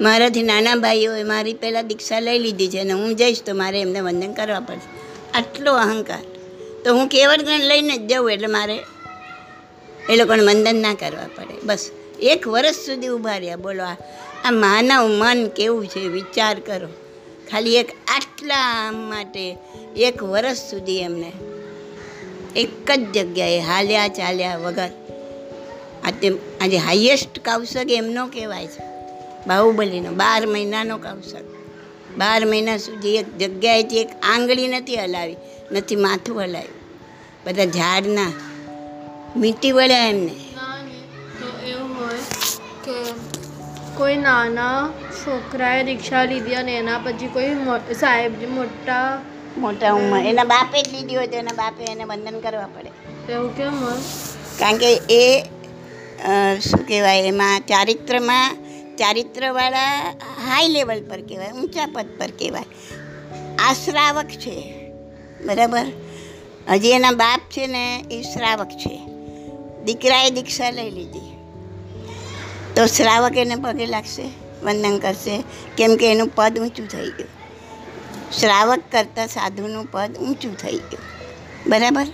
[0.02, 4.00] મારાથી નાના ભાઈઓએ મારી પહેલાં દીક્ષા લઈ લીધી છે અને હું જઈશ તો મારે એમને
[4.00, 4.88] વંદન કરવા પડશે.
[5.34, 6.22] આટલો અહંકાર.
[6.84, 8.78] તો હું કેવળ ગણ લઈને જ જાઉં એટલે મારે
[10.08, 11.54] એ લોકોને વંદન ના કરવા પડે.
[11.64, 13.56] બસ, એક વર્ષ સુધી ઊભા રહ્યા.
[13.56, 13.84] બોલો,
[14.44, 16.08] આ માનવ મન કેવું છે?
[16.08, 16.88] વિચાર કરો.
[17.50, 19.58] ખાલી એક આટલા માટે
[19.96, 21.32] એક વર્ષ સુધી એમને
[22.56, 24.88] એક જ જગ્યાએ હાલ્યા ચાલ્યા વગર
[26.04, 28.82] આ તે આજે હાઈએસ્ટ કૌશક એમનો કહેવાય છે.
[29.46, 31.44] બાહુબલીનો, બાર મહિનાનો કાવસગ
[32.18, 35.36] બાર મહિના સુધી એક જગ્યાએથી એક આંગળી નથી હલાવી,
[35.72, 36.80] નથી માથું હલાવ્યું.
[37.46, 38.32] બધા ઝાડના
[39.36, 40.34] મીટી વળ્યા એમને.
[41.40, 42.22] તો એવું હોય
[42.84, 42.96] કે
[43.98, 44.78] કોઈ નાના
[45.18, 47.52] છોકરાએ રિક્ષા લીધી અને એના પછી કોઈ
[48.00, 49.04] સાહેબ મોટા
[49.64, 52.90] મોટા ઉંમર એના બાપે જ લીધી હોય તો એના બાપે એને વંદન કરવા પડે.
[53.34, 54.00] એવું કેમ હોય?
[54.60, 55.22] કારણ કે એ
[56.68, 58.58] શું કહેવાય એમાં ચારિત્રમાં
[59.02, 59.94] ચારિત્રવાળા
[60.48, 62.68] હાઈ લેવલ પર કહેવાય ઊંચા પદ પર કહેવાય.
[63.66, 64.56] આ શ્રાવક છે
[65.46, 65.86] બરાબર?
[66.72, 68.94] હજી એના બાપ છે ને એ શ્રાવક છે.
[69.90, 71.26] દીકરાએ દીક્ષા લઈ લીધી.
[72.76, 74.24] તો શ્રાવક એને પગે લાગશે,
[74.62, 75.42] વંદન કરશે,
[75.76, 77.30] કેમ કે એનું પદ ઊંચું થઈ ગયું.
[78.40, 81.02] શ્રાવક કરતાં સાધુનું પદ ઊંચું થઈ ગયું.
[81.66, 82.06] બરાબર?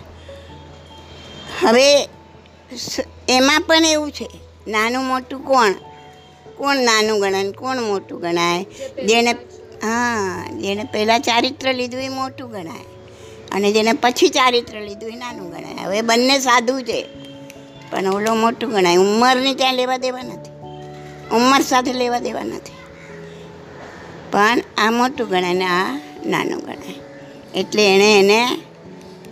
[1.62, 1.86] હવે
[3.28, 4.28] એમાં પણ એવું છે,
[4.68, 5.72] નાનું મોટું કોણ?
[6.56, 8.64] કોણ નાનું ગણાય કોણ મોટું ગણાય?
[9.04, 9.32] જેણે
[9.82, 12.86] હા જેણે પહેલાં ચારિત્ર લીધું એ મોટું ગણાય.
[13.52, 15.84] અને જેને પછી ચારિત્ર લીધું એ નાનું ગણાય.
[15.84, 17.00] હવે બંને સાધુ છે.
[17.90, 18.96] પણ ઓલો મોટું ગણાય.
[18.96, 20.50] ઉંમરની ત્યાં લેવા દેવા નથી.
[21.36, 22.72] ઉંમર સાથે લેવા દેવા નથી.
[24.32, 26.94] પણ આ મોટું ગણાય ને આ નાનું ગણાય.
[27.54, 28.58] એટલે એણે એને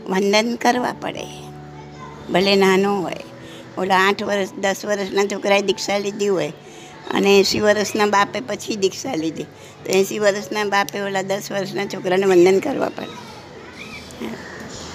[0.07, 1.25] વંદન કરવા પડે.
[2.33, 3.17] ભલે નાનો હોય.
[3.79, 6.53] ઓલા આઠ વર્ષ, દસ વર્ષના છોકરાએ દીક્ષા લીધી હોય
[7.15, 9.43] અને એંસી વર્ષના બાપે પછી દીક્ષા લીધી.
[9.85, 13.35] તો એંસી વર્ષના બાપે ઓલા દસ વર્ષના છોકરાને વંદન કરવા પડે.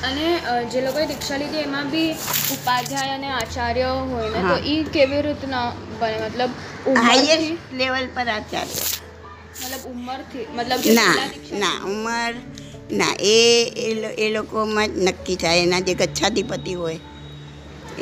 [0.07, 0.25] અને
[0.71, 2.11] જે લોકોએ દીક્ષા લીધી એમાં બી
[2.55, 5.67] ઉપાધ્યાય અને આચાર્ય હોય ને તો એ કેવી રીતના
[5.99, 6.17] બને?
[6.25, 6.51] મતલબ
[7.07, 8.83] હાઈએસ્ટ લેવલ પર આચાર્ય.
[9.61, 11.15] મતલબ ઉંમરથી મતલબ ના
[11.63, 12.33] ના ઉંમર
[12.99, 13.37] ના એ
[14.25, 15.61] એ લોકોમાં જ નક્કી થાય.
[15.67, 16.99] એના જે ગચ્છાધિપતિ હોય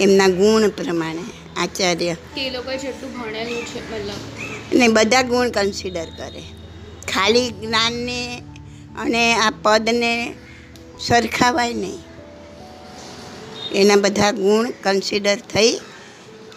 [0.03, 1.25] એમના ગુણ પ્રમાણે
[1.63, 2.15] આચાર્ય.
[2.35, 4.21] કે એ લોકોએ જેટલું ભણેલું છે મતલબ.
[4.79, 6.43] ને બધા ગુણ કન્સિડર કરે.
[7.11, 8.19] ખાલી જ્ઞાનને
[9.03, 10.11] અને આ પદને
[10.99, 11.99] સરખાવાય નહીં.
[13.71, 15.79] એના બધા ગુણ કન્સિડર થઈ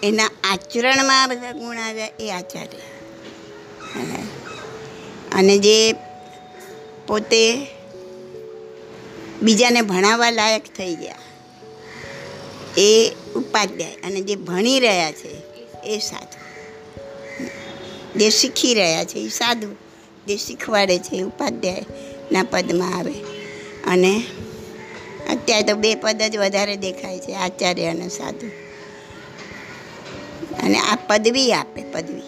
[0.02, 2.80] એના આચરણમાં બધા ગુણ આવ્યા એ આચાર્ય.
[5.32, 5.92] અને જે
[7.06, 7.66] પોતે
[9.42, 11.18] બીજાને ભણાવવા લાયક થઈ ગયા,
[12.78, 15.32] એ ઉપાધ્યાય અને જે ભણી રહ્યા છે,
[15.86, 16.38] એ સાધુ.
[18.18, 19.76] જે શીખી રહ્યા છે, એ સાધુ.
[20.28, 23.29] જે શીખવાડે છે, એ ઉપાધ્યાયના પદમાં આવે.
[23.86, 24.22] અને
[25.30, 28.46] અત્યારે તો બે પદ જ વધારે દેખાય છે, આચાર્ય અને સાધુ.
[30.62, 32.22] અને આ પદવી આપે, પદવી.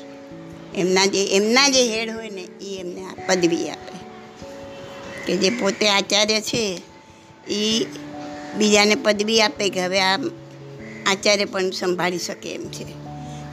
[0.74, 3.98] એમના જે એમના જે હેડ હોય ને, એ એમને આ પદવી આપે.
[5.26, 6.82] કે જે પોતે આચાર્ય છે,
[7.48, 7.86] એ
[8.58, 10.16] બીજાને પદવી આપે કે હવે આ
[11.06, 12.86] આચાર્ય પણ સંભાળી શકે એમ છે.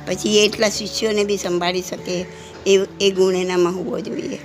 [0.08, 2.26] પછી એટલા શિષ્યોને બી સંભાળી શકે,
[2.68, 4.40] એ એ ગુણ એનામાં હોવો જોઈએ.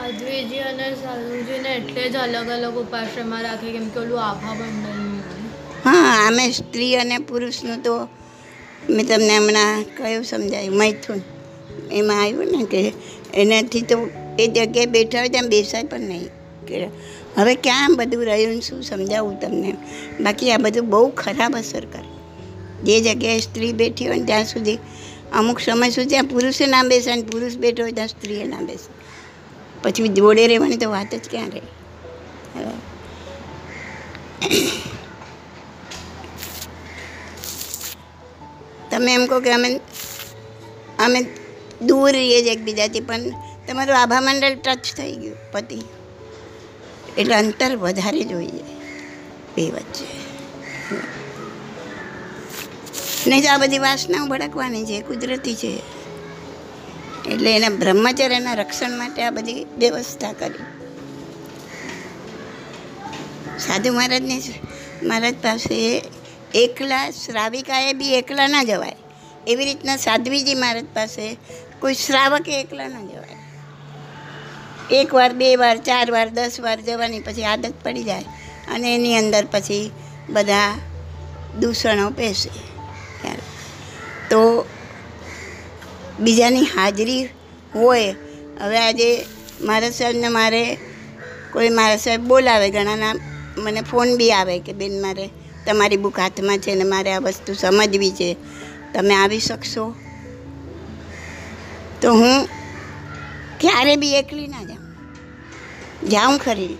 [0.00, 5.00] સાધ્વીજી અને સાધુજીને એટલે જ અલગ અલગ ઉપાશ્રમમાં રાખે, કેમ કે ઓલું આભા બંધન
[5.84, 8.08] હા, આમે સ્ત્રી અને પુરુષનું તો
[8.90, 11.20] મેં તમને હમણાં કયું સમજાયું, મૈથુન.
[11.92, 12.92] એમાં આવ્યું ને કે
[13.34, 16.28] એનાથી તો એ જગ્યાએ બેઠા હોય ત્યાં બેસાય પણ નહીં.
[16.66, 16.86] કે
[17.36, 19.74] હવે ક્યાં બધું રહ્યું શું સમજાવું તમને?
[20.20, 22.08] બાકી આ બધું બહુ ખરાબ અસર કરે.
[22.82, 24.78] જે જગ્યાએ સ્ત્રી બેઠી હોય ને ત્યાં સુધી
[25.32, 28.99] અમુક સમય સુધી ત્યાં પુરુષે ના બેસે અને પુરુષ બેઠો હોય ત્યાં સ્ત્રીએ ના બેસે
[29.82, 31.60] પછી જોડે રહેવાની તો વાત જ ક્યાં રહે?
[38.90, 39.80] તમે એમ કહો કે અમે
[40.98, 41.26] અમે
[41.82, 43.20] દૂર રહીએ છીએ એકબીજાથી, પણ
[43.68, 45.82] તમારું આભા મંડળ ટચ થઈ ગયું, પતિ.
[47.18, 48.64] એટલે અંતર વધારે જોઈએ.
[49.56, 50.04] બે વચ્ચે.
[53.26, 55.99] નહીં તો આ બધી વાસનાઓ ભડકવાની છે, કુદરતી છે.
[57.28, 60.64] એટલે એના બ્રહ્મચર્યના રક્ષણ માટે આ બધી વ્યવસ્થા કરી.
[63.58, 64.42] સાધુ મહારાજને
[65.02, 66.02] મહારાજ પાસે
[66.54, 68.96] એકલા, શ્રાવિકાએ બી એકલા ના જવાય.
[69.46, 71.36] એવી રીતના સાધ્વીજી મહારાજ પાસે
[71.78, 73.36] કોઈ શ્રાવકે એકલા ના જવાય.
[74.90, 78.24] એક વાર, બે વાર, ચાર વાર, દસ વાર જવાની પછી આદત પડી જાય
[78.74, 79.90] અને એની અંદર પછી
[80.30, 80.74] બધા
[81.60, 83.36] દૂષણો ખ્યાલ.
[84.30, 84.64] તો
[86.20, 87.28] બીજાની હાજરી
[87.74, 88.14] હોય.
[88.60, 89.26] હવે આજે
[89.60, 90.78] મારા સાહેબને મારે
[91.52, 93.14] કોઈ મારા સાહેબ બોલાવે, ઘણાના
[93.58, 95.30] મને ફોન બી આવે કે બેન મારે
[95.66, 98.36] તમારી બુક હાથમાં છે ને મારે આ વસ્તુ સમજવી છે.
[98.94, 99.94] તમે આવી શકશો?
[102.02, 102.46] તો હું
[103.60, 104.94] ક્યારે બી એકલી ના જાઉં.
[106.08, 106.76] જાઉં ખરી.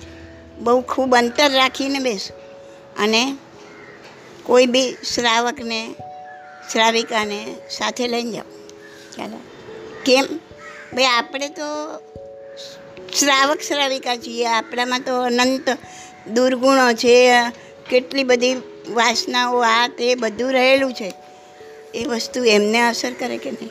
[0.59, 2.37] બહુ ખૂબ અંતર રાખીને બેસું.
[2.97, 3.37] અને
[4.43, 5.95] કોઈ બી શ્રાવકને,
[6.73, 7.47] શ્રાવિકાને
[7.79, 8.60] સાથે લઈને જાઉં
[9.17, 9.41] ચાલો.
[10.07, 10.25] કેમ?
[10.95, 11.97] ભાઈ આપણે તો
[13.19, 14.47] શ્રાવક શ્રાવિકા છીએ.
[14.47, 15.79] આપણામાં તો અનંત
[16.29, 17.43] દુર્ગુણો છે.
[17.91, 18.55] કેટલી બધી
[18.89, 21.15] વાસનાઓ આ તે બધું રહેલું છે.
[21.95, 23.71] એ વસ્તુ એમને અસર કરે કે નહીં?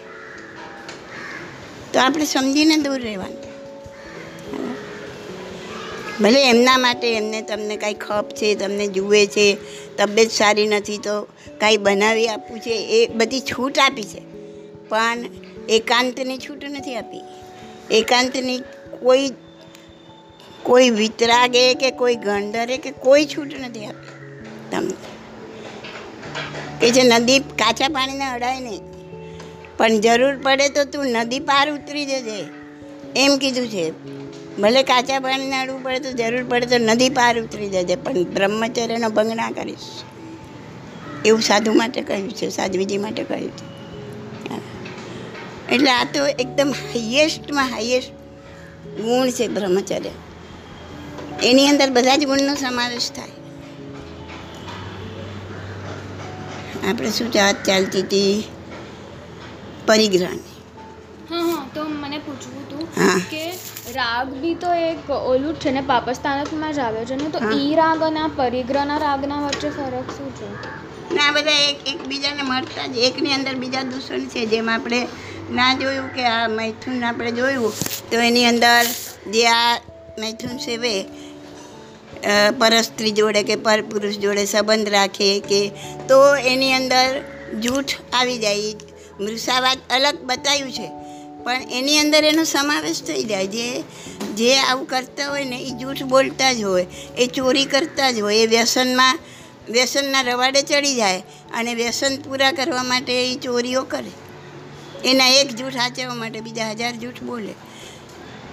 [1.94, 3.50] તો આપણે સમજીને દૂર રહેવાનું.
[6.22, 9.58] ભલે એમના માટે એમને તમને કાંઈ ખપ છે, તમને જુએ છે,
[9.98, 11.22] તબિયત સારી નથી, તો
[11.60, 14.29] કાંઈ બનાવી આપવું છે, એ બધી છૂટ આપી છે.
[14.90, 15.26] પણ
[15.70, 17.22] એકાંતની છૂટ નથી આપી.
[17.92, 18.60] એકાંતની
[19.02, 19.30] કોઈ
[20.64, 24.10] કોઈ વિતરાગે કે કોઈ ગંડરે કે કોઈ છૂટ નથી આપી.
[24.72, 24.94] તમને.
[26.82, 28.82] કે જે નદી કાચા પાણીને અડાય નહીં.
[29.78, 32.46] પણ જરૂર પડે તો તું નદી પાર ઉતરી જજે.
[33.16, 33.92] એમ કીધું છે.
[34.62, 39.10] ભલે કાચા પાણીને અડવું પડે તો જરૂર પડે તો નદી પાર ઉતરી જજે, પણ બ્રહ્મચર્યનો
[39.10, 40.04] ભંગ ના કરીશ.
[41.26, 43.69] એવું સાધુ માટે કહ્યું છે, સાધ્વીજી માટે કહ્યું છે.
[45.70, 48.14] એટલે આ તો એકદમ હાઈએસ્ટમાં હાઈએસ્ટ
[49.00, 50.14] ગુણ છે બ્રહ્મચર્ય.
[51.50, 53.36] એની અંદર બધા જ ગુણનો સમાવેશ થાય.
[56.84, 58.34] આપણે શું વાત ચાલતી હતી
[59.88, 60.56] પરિગ્રહની
[61.30, 62.84] હા હા તો મને પૂછવું હતું
[63.30, 63.44] કે
[63.96, 67.40] રાગ બી તો એક ઓલું જ છે ને પાપસ્તાનકમાં જ આવે છે ને તો.
[67.58, 70.48] ઈ રાગ અને આ પરિગ્રહના રાગના વચ્ચે ફરક શું છે?
[71.14, 75.00] ને આ બધા એક એકબીજાને મળતા જ એકની અંદર બીજા દૂષણ છે જેમ આપણે
[75.52, 77.74] ના જોયું કે આ મૈથુન આપણે જોયું,
[78.12, 78.86] તો એની અંદર
[79.34, 79.80] જે આ
[80.20, 80.94] મૈથુન સેવે
[82.60, 85.62] પરસ્ત્રી જોડે કે પરપુરુષ જોડે સંબંધ રાખે કે,
[86.08, 87.10] તો એની અંદર
[87.62, 88.74] જૂઠ આવી જાય.
[89.20, 90.88] મૃષાવાદ અલગ બતાવ્યું છે.
[91.44, 93.48] પણ એની અંદર એનો સમાવેશ થઈ જાય.
[93.48, 93.84] જે
[94.34, 96.86] જે આવું કરતા હોય ને એ જૂઠ બોલતા જ હોય.
[97.18, 98.38] એ ચોરી કરતા જ હોય.
[98.38, 99.20] એ વ્યસનમાં,
[99.70, 101.22] વ્યસનના રવાડે ચડી જાય
[101.54, 104.12] અને વ્યસન પૂરા કરવા માટે એ ચોરીઓ કરે.
[105.06, 107.54] એના એક જૂઠ સાચવવા માટે બીજા હજાર જૂઠ બોલે.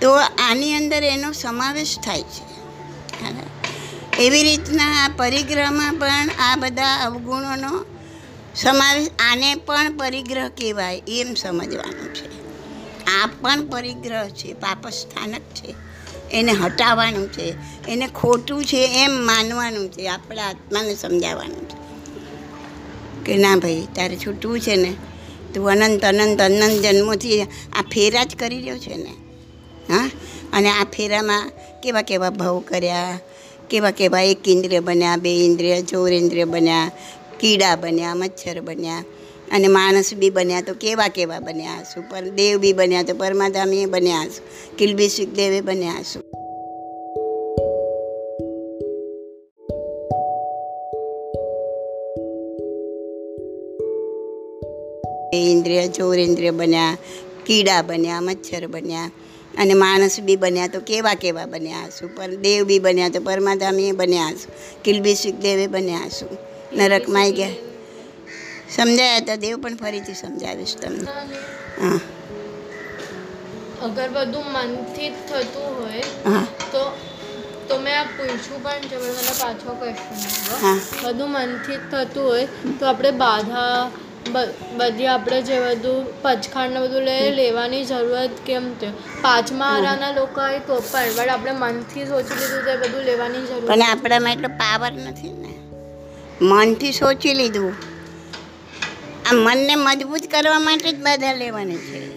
[0.01, 0.13] તો
[0.49, 2.57] આની અંદર એનો સમાવેશ થાય છે.
[4.19, 7.85] એવી રીતના આ પરિગ્રહમાં પણ આ બધા અવગુણોનો
[8.55, 12.37] સમાવેશ, આને પણ પરિગ્રહ કહેવાય એમ સમજવાનું છે.
[13.07, 15.75] આ પણ પરિગ્રહ છે, પાપસ્થાનક છે.
[16.31, 17.55] એને હટાવવાનું છે,
[17.89, 21.87] એને ખોટું છે એમ માનવાનું છે, આપણા આત્માને સમજાવવાનું છે.
[23.25, 24.95] કે ના ભાઈ, તારે છૂટવું છે ને?
[25.57, 27.43] તું અનંત અનંત અનંત જન્મોથી
[27.73, 29.11] આ ફેરા જ કરી રહ્યો છે ને?
[29.93, 30.11] હા?
[30.53, 31.51] અને આ ફેરામાં
[31.83, 33.21] કેવા કેવા ભાવ કર્યા?
[33.71, 36.91] કેવા કેવા એક ઇન્દ્રિય બન્યા, બે ઇન્દ્રિય, ચોર ઇન્દ્રિય બન્યા,
[37.41, 39.05] કીડા બન્યા, મચ્છર બન્યા,
[39.53, 42.05] અને માણસ બી બન્યા તો કેવા કેવા બન્યા હશું?
[42.09, 44.77] પર દેવ બી બન્યા તો પરમાધામી બન્યા હશું.
[44.77, 46.46] કિલબી સુખદેવે બન્યા હશું.
[55.45, 56.95] ઇન્દ્રિય ચોરેન્દ્રિય બન્યા
[57.47, 59.09] કીડા બન્યા મચ્છર બન્યા
[59.55, 63.93] અને માણસ બી બન્યા તો કેવા કેવા બન્યા હશું પર દેવ બી બન્યા તો પરમાધામી
[63.93, 66.33] બન્યા હશું કિલબી સુખદેવે બન્યા હશું
[66.73, 67.57] નરકમાં ગયા.
[68.69, 71.05] સમજાયા તો દેવ પણ ફરીથી સમજાવીશ તમને.
[71.81, 71.99] હા.
[73.83, 76.05] અગર બધું મનથી જ થતું હોય
[76.73, 76.83] તો
[77.69, 80.19] તો મેં આ પૂછ્યું પણ છે પણ મને પાછો ક્વેશ્ચન
[80.63, 80.77] હા.
[81.05, 82.47] બધું મનથી જ થતું હોય
[82.79, 83.91] તો આપણે બાધા
[84.77, 90.59] બધી આપણે જે બધું પચખાંડને બધું લે લેવાની જરૂરત કેમ છે પાંચમા આરાના લોકો હોય
[90.59, 94.93] તો પણ બટ આપણે મનથી સોચી લીધું તો બધું લેવાની જરૂર પણ આપણામાં એટલો પાવર
[94.93, 95.49] નથી ને.
[96.43, 97.75] મનથી સોચી લીધું.
[99.27, 102.17] આ મનને મજબૂત કરવા માટે જ બધા લેવાની છે.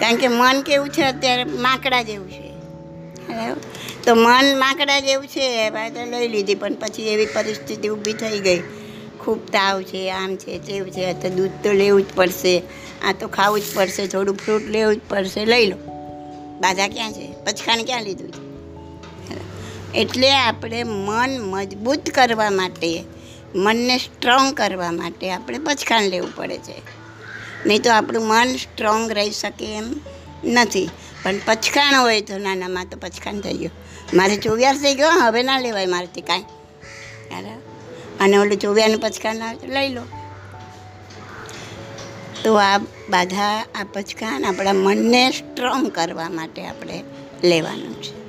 [0.00, 1.44] કારણ કે મન કેવું છે અત્યારે?
[1.44, 2.50] માકડા જેવું છે?
[4.02, 8.40] તો મન માકડા જેવું છે ભાઈ તો લઈ લીધી પણ પછી એવી પરિસ્થિતિ ઊભી થઈ
[8.40, 8.62] ગઈ.
[9.24, 12.62] ખૂબ તાવ છે, આમ છે, તેવું છે તો દૂધ તો લેવું જ પડશે.
[13.04, 15.44] આ તો ખાવું જ પડશે, થોડું ફ્રૂટ લેવું જ પડશે.
[15.44, 15.76] લઈ લો.
[16.60, 17.32] બાધા ક્યાં છે?
[17.44, 18.50] પછખાણ ક્યાં લીધું છે?
[19.94, 23.04] એટલે આપણે મન મજબૂત કરવા માટે,
[23.54, 26.82] મનને સ્ટ્રોંગ કરવા માટે આપણે પછખાણ લેવું પડે છે.
[27.66, 29.94] નહીં તો આપણું મન સ્ટ્રોંગ રહી શકે એમ
[30.44, 30.90] નથી.
[31.22, 33.70] પણ પછખાણ હોય તો નાનામાં તો પચકાણ થઈ ગયો.
[34.14, 36.42] મારે ચોવ્યાર થઈ ગયો, હવે ના લેવાય મારાથી કાંઈ.
[37.30, 37.69] બરાબર
[38.20, 40.02] અને ઓલું ચોવ્યારનું પચકાના લઈ લો.
[42.44, 42.78] તો આ
[43.10, 47.04] બાધા, આ પચકાન આપણા મનને સ્ટ્રોંગ કરવા માટે આપણે
[47.44, 48.20] લેવાનું છે.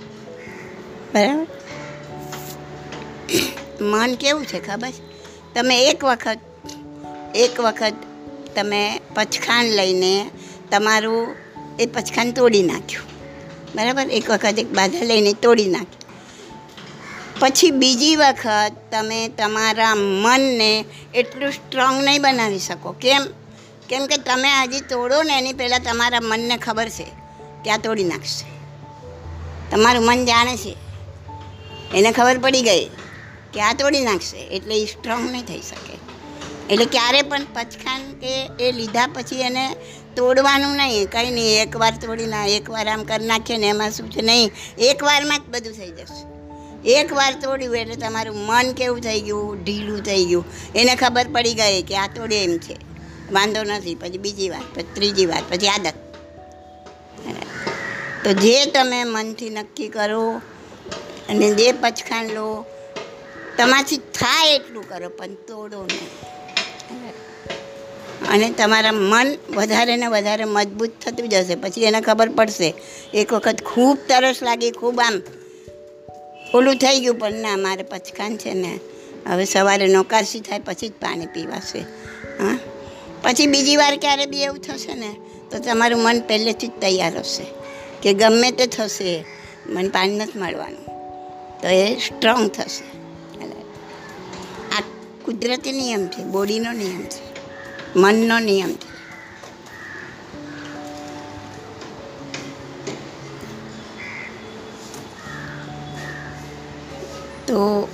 [1.13, 1.47] બરાબર?
[3.81, 4.91] મન કેવું છે ખબર?
[5.55, 6.39] તમે એક વખત
[7.35, 7.93] એક વખત
[8.55, 10.29] તમે પચખાણ લઈને
[10.71, 11.35] તમારું
[11.79, 13.03] એ પછખાન તોડી નાખ્યું.
[13.75, 14.01] બરાબર?
[14.01, 16.00] એક વખત એક બાધા લઈને તોડી નાખ્યું.
[17.41, 22.91] પછી બીજી વખત તમે તમારા મનને એટલું સ્ટ્રોંગ નહીં બનાવી શકો.
[22.91, 23.27] કેમ?
[23.89, 27.05] કેમ કે તમે હજી તોડો ને એની પહેલાં તમારા મનને ખબર છે
[27.65, 28.45] કે આ તોડી નાખશે.
[29.71, 30.77] તમારું મન જાણે છે.
[31.93, 32.85] એને ખબર પડી ગઈ
[33.53, 35.93] કે આ તોડી નાખશે એટલે એ સ્ટ્રોંગ નહીં થઈ શકે.
[36.73, 39.75] એટલે ક્યારે પણ પચખાન કે એ લીધા પછી એને
[40.15, 41.09] તોડવાનું નહીં.
[41.09, 44.51] કંઈ નહીં એકવાર તોડી ના એકવાર આમ કરી નાખીએ ને એમાં શું છે નહીં?
[44.77, 46.40] એકવારમાં જ બધું થઈ જશે.
[46.86, 49.63] એકવાર તોડ્યું એટલે તમારું મન કેવું થઈ ગયું?
[49.63, 50.45] ઢીલું થઈ ગયું.
[50.75, 52.77] એને ખબર પડી ગઈ કે આ તોડે એમ છે.
[53.32, 53.95] વાંધો નથી.
[53.95, 55.93] પછી બીજી વાર પછી ત્રીજી વાર પછી આદત.
[58.23, 60.41] તો જે તમે મનથી નક્કી કરો
[61.29, 62.65] અને જે પચખાણ લો,
[63.57, 66.09] તમારાથી થાય એટલું કરો, પણ તોડો નહીં.
[68.29, 71.55] અને તમારા મન વધારે ને વધારે મજબૂત થતું જશે.
[71.55, 72.73] પછી એને ખબર પડશે.
[73.13, 75.21] એક વખત ખૂબ તરસ લાગી, ખૂબ આમ
[76.53, 78.79] ઓલું થઈ ગયું, પણ ના, મારે પચકાન છે ને,
[79.29, 81.79] હવે સવારે નોકારસી થાય, પછી જ પાણી પીવાશે.
[82.43, 82.59] હા?
[83.23, 85.15] પછી બીજી વાર ક્યારે બી એવું થશે ને,
[85.51, 87.45] તો તમારું મન પહેલેથી જ તૈયાર હશે
[88.01, 89.25] કે ગમે તે થશે,
[89.67, 90.85] મને પાણી નથી મળવાનું.
[91.61, 92.83] તો એ સ્ટ્રોંગ થશે.
[94.77, 94.81] આ
[95.25, 97.23] કુદરતી નિયમ છે, બોડીનો નિયમ છે,
[97.95, 98.90] મનનો નિયમ છે.
[107.51, 107.89] તો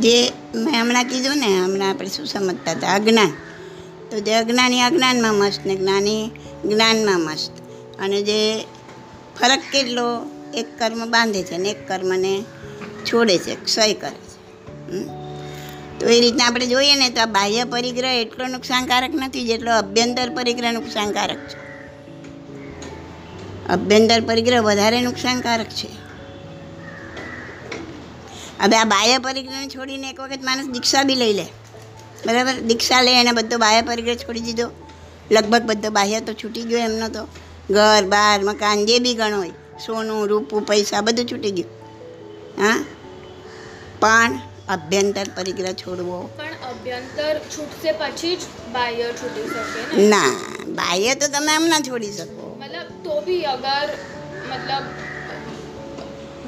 [0.00, 2.94] જે મેં હમણાં કીધું ને, હમણાં આપણે શું સમજતા હતા?
[2.94, 3.32] અજ્ઞાન.
[4.10, 6.30] તો જે અજ્ઞાની અજ્ઞાનમાં મસ્ત ને જ્ઞાની
[6.64, 7.52] જ્ઞાનમાં મસ્ત.
[8.00, 8.64] અને જે
[9.40, 10.30] ફરક કેટલો?
[10.54, 12.44] એક કર્મ બાંધે છે ને એક કર્મને
[13.04, 14.40] છોડે છે, ક્ષય કરે છે.
[16.00, 20.30] તો એ રીતના આપણે જોઈએ ને, તો આ બાહ્ય પરિગ્રહ એટલો નુકસાનકારક નથી જેટલો અભ્યંતર
[20.30, 21.70] પરિગ્રહ નુકસાનકારક છે.
[23.68, 25.99] અભ્યંતર પરિગ્રહ વધારે નુકસાનકારક છે.
[28.60, 31.46] હવે આ બાહ્ય પરિગ્રહને છોડીને એક વખત માણસ દીક્ષા બી લઈ લે.
[32.26, 32.54] બરાબર?
[32.54, 34.70] દીક્ષા લે એને બધો બાહ્ય પરિગ્રહ છોડી દીધો.
[35.30, 37.26] લગભગ બધો બાહ્ય તો છૂટી ગયો એમનો તો.
[37.70, 39.50] ઘર બાર મકાન જે બી ગણો હોય.
[39.86, 41.70] સોનું રૂપું પૈસા બધું છૂટી ગયું.
[42.58, 42.78] હા?
[44.00, 46.30] પણ અભ્યંતર પરિગ્રહ છોડવો.
[46.36, 48.42] પણ અભ્યંતર છૂટશે પછી જ
[48.72, 50.30] બાહ્ય છૂટી શકે ના
[50.68, 52.58] બાહ્ય તો તમે એમ ના છોડી શકો.
[52.60, 53.88] મતલબ તો બી અગર
[54.50, 54.84] મતલબ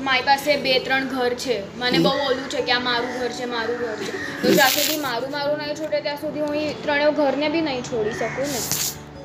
[0.09, 1.57] મારી પાસે બે ત્રણ ઘર છે.
[1.81, 4.13] મને બહુ ઓલું છે કે આ મારું ઘર છે મારું ઘર છે.
[4.43, 7.85] તો જ્યાં સુધી મારું મારું નહીં છોડે ત્યાં સુધી હું એ ત્રણેય ઘરને બી નહીં
[7.91, 8.61] છોડી શકું ને.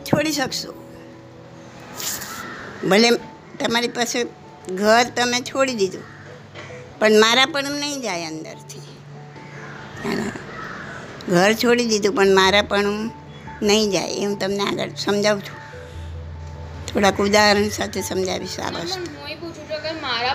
[0.09, 0.71] છોડી શકશો.
[2.89, 3.09] ભલે
[3.59, 4.17] તમારી પાસે
[4.82, 6.05] ઘર તમે છોડી દીધું
[6.99, 8.86] પણ મારા પણ નહીં જાય અંદરથી.
[11.30, 12.89] ઘર છોડી દીધું પણ મારા પણ
[13.61, 14.11] નહીં જાય.
[14.19, 15.57] એ હું તમને આગળ સમજાવું છું.
[16.88, 18.99] થોડાક ઉદાહરણ સાથે સમજાવીશ આ વસ્તુ.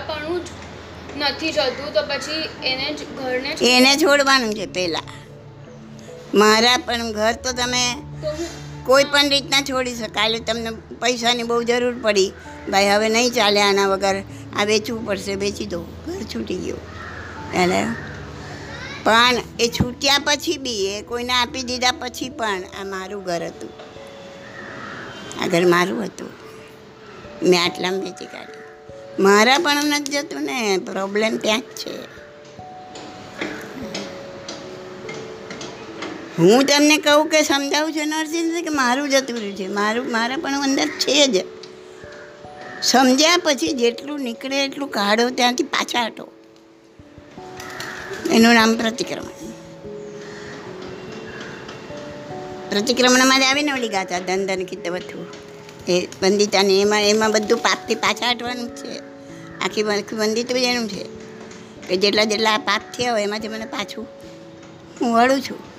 [0.07, 3.05] પણ હું એ પૂછું છું કે મારા પણ જ નથી જતું તો પછી એને જ
[3.17, 5.07] ઘરને જ એને છોડવાનું છે પહેલાં.
[6.33, 7.83] મારા પણ ઘર તો તમે
[8.21, 8.47] તો હું
[8.85, 10.27] કોઈ પણ રીતના છોડી શકાય.
[10.27, 10.71] એટલે તમને
[11.01, 12.33] પૈસાની બહુ જરૂર પડી.
[12.71, 14.15] ભાઈ હવે નહીં ચાલે આના વગર.
[14.59, 15.35] આ વેચવું પડશે.
[15.35, 16.79] વેચી દો ઘર છૂટી ગયું.
[17.53, 17.87] એટલે
[19.03, 23.69] પણ એ છૂટ્યા પછી બી એ કોઈને આપી દીધા પછી પણ આ મારું ઘર હતું.
[25.41, 26.31] આ ઘર મારું હતું.
[27.43, 28.62] મેં આટલામાં વેચી કાઢ્યું.
[29.19, 32.13] મારા પણ નથી જતું ને પ્રોબ્લેમ ત્યાં જ છે.
[36.39, 39.67] હું તમને કહું કે સમજાવું છું નરસિંહ કે મારું જતું રહ્યું છે.
[39.67, 41.45] મારું, મારા પણ અંદર છે જ.
[42.83, 46.31] સમજ્યા પછી જેટલું નીકળે એટલું કાઢો ત્યાંથી પાછા હટો.
[48.31, 49.51] એનું નામ પ્રતિક્રમણ.
[52.69, 55.52] પ્રતિક્રમણમાં જ આવીને ઓલી ગાતા દંદન કિતવથું
[55.87, 58.99] એ વંદિતાને એમાં એમાં બધું પાપથી પાછા હટવાનું છે.
[59.61, 61.23] આખી આખી વંદિત જ એનું છે.
[61.87, 64.07] કે જેટલા જેટલા પાપ થયા હોય એમાંથી મને પાછું
[65.01, 65.73] હું વળું છું.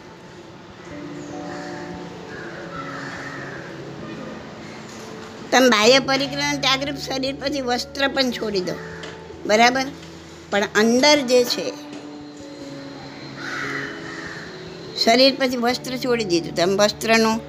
[5.51, 8.73] તમે બાહ્ય પરિક્રમણ ત્યાગરૂપ શરીર પછી વસ્ત્ર પણ છોડી દો.
[9.47, 9.85] બરાબર?
[10.51, 11.73] પણ અંદર જે છે,
[15.05, 16.55] શરીર પછી વસ્ત્ર છોડી દીધું.
[16.55, 17.41] તમે વસ્ત્રનો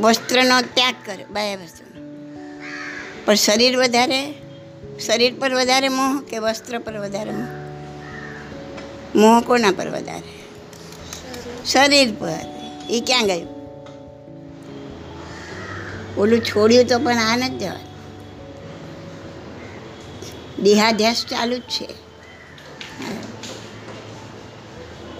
[0.00, 1.96] વસ્ત્રનો ત્યાગ કરે બાહ્ય વસ્ત્રનો.
[3.24, 4.34] પણ શરીર વધારે,
[5.06, 7.46] શરીર પર વધારે મોહ કે વસ્ત્ર પર વધારે મોહ?
[9.14, 10.46] મોહ કોના પર વધારે?
[11.66, 12.38] શરીર પર.
[12.90, 13.56] એ ક્યાં ગયું?
[16.16, 17.86] ઓલું છોડ્યું તો પણ આ નથી જવાનું.
[20.62, 21.88] દેહાધ્યાસ ચાલુ જ છે.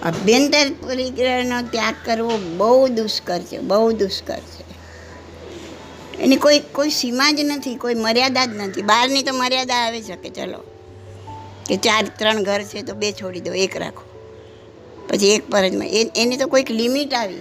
[0.03, 4.67] અભ્યંતર પરિગ્રહનો ત્યાગ કરવો બહુ દુષ્કર છે, બહુ દુષ્કર છે.
[6.21, 8.81] એની કોઈ કોઈ સીમા જ નથી, કોઈ મર્યાદા જ નથી.
[8.81, 10.63] બહારની તો મર્યાદા આવી શકે, ચલો.
[11.69, 14.03] કે ચાર, ત્રણ ઘર છે તો બે છોડી દો, એક રાખો.
[15.09, 15.73] પછી એક પર જ
[16.15, 17.39] એની તો કોઈક લિમિટ આવી.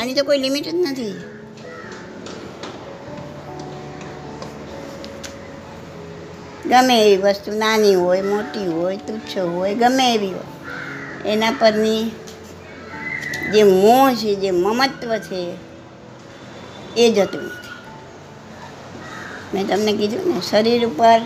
[0.00, 1.22] આની તો કોઈ લિમિટ જ નથી.
[6.68, 10.49] ગમે એવી વસ્તુ નાની હોય, મોટી હોય, તુચ્છ હોય, ગમે એવી હોય.
[11.26, 12.10] એના પરની
[13.52, 15.54] જે મોહ છે, જે મમત્વ છે,
[16.96, 17.60] એ જતું નથી.
[19.54, 21.20] મેં તમને કીધું ને, શરીર ઉપર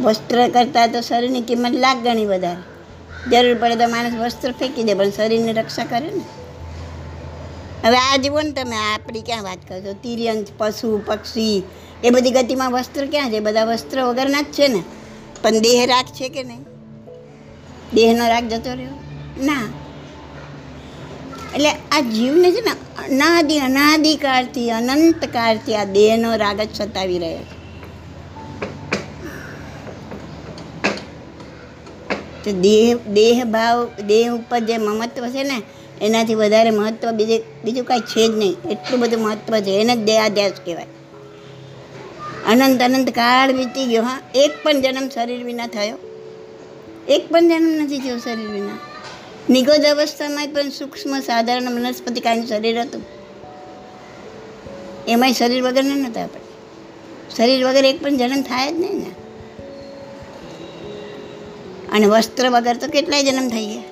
[0.00, 2.62] વસ્ત્ર કરતાં તો શરીરની કિંમત લાખ ગણી વધારે.
[3.30, 6.20] જરૂર પડે તો માણસ વસ્ત્ર ફેંકી દે, પણ શરીરની રક્ષા કરે ને.
[7.86, 11.62] હવે આ જુઓ ને તમે આપણી ક્યાં વાત કરશો તિર્યંત પશુ, પક્ષી,
[12.04, 13.40] એ બધી ગતિમાં વસ્ત્ર ક્યાં છે?
[13.40, 14.82] બધા વસ્ત્ર વગરના જ છે ને.
[15.42, 16.77] પણ દેહ રાખ છે કે નહીં?
[17.94, 18.90] દેહનો રાગ જતો રહ્યો?
[19.40, 19.68] ના.
[21.54, 22.70] એટલે આ જીવને છે ને
[23.04, 27.58] અનાદિ અનાદિકાળથી અનંતકાળથી આ દેહનો રાગ જ સતાવી રહ્યો છે.
[32.44, 35.62] તો દેહ દેહ ભાવ દેહ ઉપર જે મમત્વ છે ને,
[36.00, 38.56] એનાથી વધારે મહત્વ બીજે, બીજું કાંઈ છે જ નહીં.
[38.70, 39.70] એટલું બધું મહત્વ છે.
[39.70, 40.86] એને જ દેહાધ્યાસ કહેવાય.
[42.46, 44.02] અનંત અનંત કાળ વીતી ગયો.
[44.02, 46.07] હા, એક પણ જન્મ શરીર વિના થયો.
[47.08, 48.78] એક પણ જન્મ નથી થયો શરીર વિના.
[49.50, 53.02] નિગોદ અવસ્થામાં પણ સૂક્ષ્મ સાધારણ વનસ્પતિ કાયમ શરીર હતું.
[55.08, 56.40] એમાંય શરીર વગરના નહોતા આપણે.
[57.36, 59.10] શરીર વગર એક પણ જન્મ થાય જ નહીં ને.
[61.92, 63.82] અને વસ્ત્ર વગર તો કેટલાય જન્મ થઈ ગયા.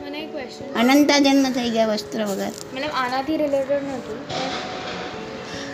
[0.76, 2.52] અનંતા જન્મ થઈ ગયા વસ્ત્ર વગર.
[2.74, 4.18] મતલબ આનાથી રિલેટેડ નહોતું.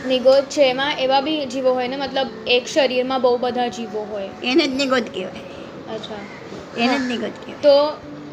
[0.08, 4.28] નિગોદ છે એમાં એવા બી જીવો હોય ને મતલબ એક શરીરમાં બહુ બધા જીવો હોય.
[4.44, 5.94] એને જ નિગોદ કહેવાય.
[5.94, 6.41] અચ્છા.
[6.78, 7.62] એને જ નિગત કહેવાય.
[7.62, 7.76] તો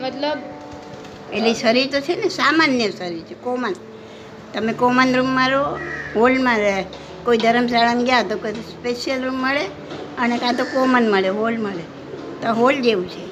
[0.02, 0.40] મતલબ
[1.34, 3.76] એટલે શરીર તો છે ને સામાન્ય શરીર છે કોમન.
[4.54, 5.80] તમે કોમન રૂમમાં રહો
[6.16, 6.86] હોલમાં રહે.
[7.26, 9.66] કોઈ ધર્મશાળામાં ગયા તો કોઈ સ્પેશિયલ રૂમ મળે
[10.18, 11.84] અને કાં તો કોમન મળે હોલ મળે.
[12.42, 13.24] તો હોલ જેવું છે.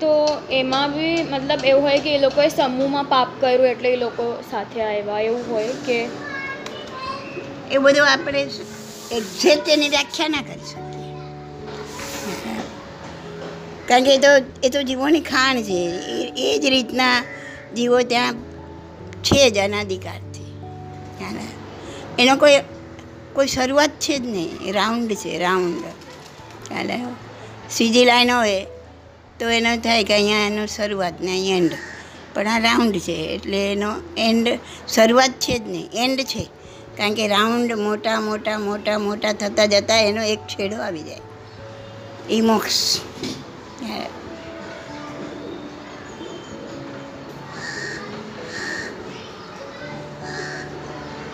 [0.00, 4.42] તો એમાં બી મતલબ એવું હોય કે એ લોકોએ સમૂહમાં પાપ કર્યું એટલે એ લોકો
[4.50, 5.98] સાથે આવ્યા એવું હોય કે
[7.70, 8.40] એ બધું આપણે
[9.10, 10.89] એક્ઝેક્ટ એની વ્યાખ્યા ના કરી શકીએ.
[13.90, 14.28] કારણ કે એ તો
[14.62, 15.90] એ તો જીવોની ખાણ છે.
[16.36, 17.24] એ- જ રીતના
[17.76, 18.34] જીવો ત્યાં
[19.22, 20.56] છે જ અનાધિકારથી?
[22.18, 22.58] એનો કોઈ
[23.32, 24.72] કોઈ શરૂઆત છે જ નહીં.
[24.72, 25.82] રાઉન્ડ છે, રાઉન્ડ.
[26.68, 26.94] ચાલે?
[27.70, 28.66] સીધી લાઈન હોય
[29.40, 31.72] તો એનો થાય કે અહીંયા એનો શરૂઆત ને અહીં એન્ડ
[32.34, 35.88] પણ આ રાઉન્ડ છે, એટલે એનો એન્ડ શરૂઆત છે જ નહીં.
[35.94, 36.48] એન્ડ છે.
[36.96, 41.18] કારણ કે રાઉન્ડ મોટા મોટા મોટા મોટા થતાં જતાં એનો એક છેડો આવી જાય.
[42.30, 43.00] એ મોક્ષ.
[43.90, 44.06] હા.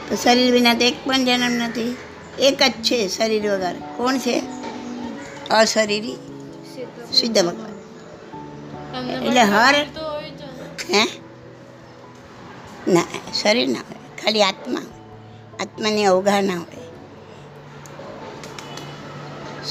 [0.09, 1.97] તો શરીર વિના તો એક પણ જન્મ નથી
[2.39, 4.43] એક જ છે શરીર વગર કોણ છે
[5.51, 6.17] અશરીરી
[7.13, 9.87] સિદ્ધ ભગવાન એટલે હર-
[10.91, 11.01] ને.
[11.01, 11.09] હે?
[12.93, 13.03] ના,
[13.43, 14.83] શરીર ના હોય, ખાલી આત્મા.
[15.61, 16.76] આત્માની અવગાહના હોય.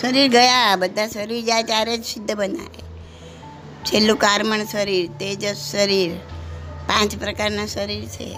[0.06, 2.86] શરીર ગયા, બધા શરીર જાય ત્યારે જ સિદ્ધ બનાવે
[3.86, 6.12] છેલ્લું કારમણ શરીર, તેજસ શરીર,
[6.88, 8.38] પાંચ પ્રકારના શરીર છે.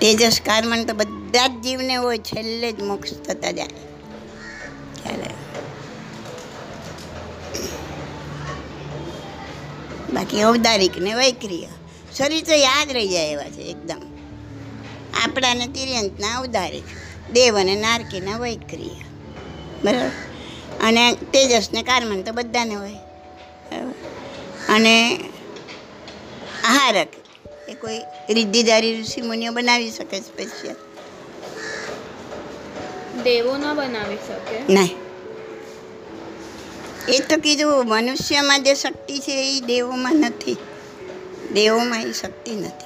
[0.00, 3.66] તેજસ કારમણ તો બધા જ જીવને હોય, છેલ્લે જ મોક્ષ થતા જાય.
[5.04, 5.30] ચાલે.
[10.12, 11.66] બાકી ઔદારિક ને વૈક્રિય,
[12.14, 14.00] શરીર તો યાદ રહી જાય એવા છે એકદમ.
[15.24, 16.84] આપણાને તિર્યંતના ઔદારિક,
[17.32, 19.05] દેવ અને નારકીના વૈક્રિય.
[19.84, 20.12] બરાબર.
[20.80, 21.02] અને
[21.32, 23.00] તેજસને કારમન તો બધાને હોય.
[24.68, 24.94] અને
[26.64, 27.10] આહારક.
[27.68, 30.78] એ કોઈ રિદ્ધિદારી ઋષિ મુનિઓ બનાવી શકે સ્પેશિયલ
[33.24, 34.58] દેવો ન બનાવી શકે?
[34.68, 34.96] નહીં.
[37.08, 40.58] એ તો કીધું મનુષ્યમાં જે શક્તિ છે એ દેવોમાં નથી.
[41.52, 42.85] દેવોમાં એ શક્તિ નથી.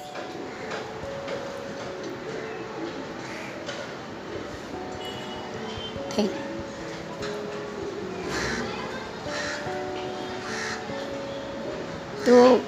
[12.25, 12.61] તો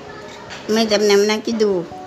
[0.70, 2.04] મેં તમને હમણાં કીધું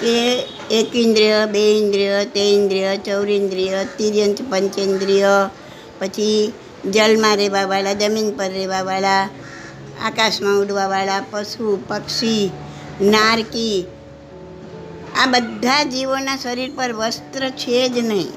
[0.00, 0.40] કે
[0.70, 5.26] એક ઇન્દ્રિય, બે ઇન્દ્રિય, તે ઇન્દ્રિય ચૌરિન્દ્રિય તિર્યંત પંચેન્દ્રિય,
[5.98, 6.52] પછી
[6.90, 9.28] જલમાં રહેવાવાળા, જમીન પર રહેવાવાળા,
[10.02, 12.50] આકાશમાં ઉડવાવાળા, પશુ, પક્ષી,
[13.00, 13.84] નારકી,
[15.18, 18.28] આ બધા જીવોના શરીર પર વસ્ત્ર છે જ નહીં.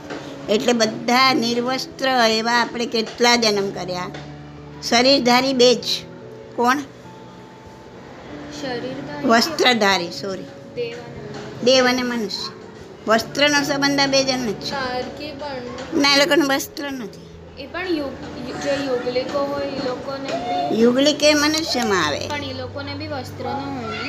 [0.49, 4.09] એટલે બધા નિર્વસ્ત્ર એવા આપણે કેટલા જન્મ કર્યા?
[4.83, 6.10] શરીરધારી બે જ.
[6.61, 6.79] કોણ?
[9.31, 10.49] વસ્ત્રધારી સોરી
[11.65, 12.49] દેવ અને મનુષ્ય.
[13.07, 15.29] વસ્ત્રનો સંબંધ આ બે જણ જ છે.
[16.01, 17.27] ના એ લોકોનું વસ્ત્ર નથી.
[17.59, 17.87] એ પણ
[18.63, 20.31] જે યુગલિકો હોય એ લોકોને
[20.81, 22.21] યુગલિક એ મનુષ્યમાં આવે.
[22.27, 24.03] પણ એ લોકોને બી વસ્ત્ર ન હોય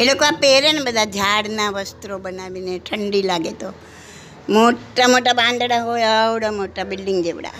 [0.00, 3.70] એ લોકો આ પહેરે ને બધા ઝાડના વસ્ત્રો બનાવીને ઠંડી લાગે તો.
[4.48, 7.54] મોટા મોટા બાંદડા હોય આવડા મોટા બિલ્ડિંગ જેવડા.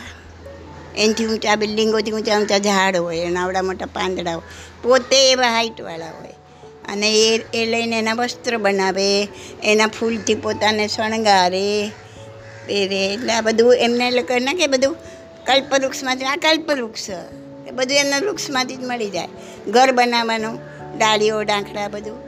[0.99, 4.45] એનાથી ઊંચા બિલ્ડિંગોથી ઊંચા ઊંચા ઝાડ હોય એના આવડા મોટા પાંદડા હોય,
[4.83, 6.35] પોતે એવા હાઇટવાળા હોય.
[6.89, 9.29] અને એ એ લઈને એના વસ્ત્ર બનાવે,
[9.65, 11.91] એના ફૂલથી પોતાને શણગારે,
[12.67, 13.15] પહેરે.
[13.15, 14.97] એટલે આ બધું એમને લોકો ના કે બધું
[15.47, 17.11] કલ્પવૃક્ષમાંથી આ કલ્પવૃક્ષ.
[17.69, 19.29] એ બધું એમના વૃક્ષમાંથી જ મળી જાય.
[19.69, 20.59] ઘર બનાવવાનું,
[20.99, 22.19] ડાળીઓ ડાંખડા બધું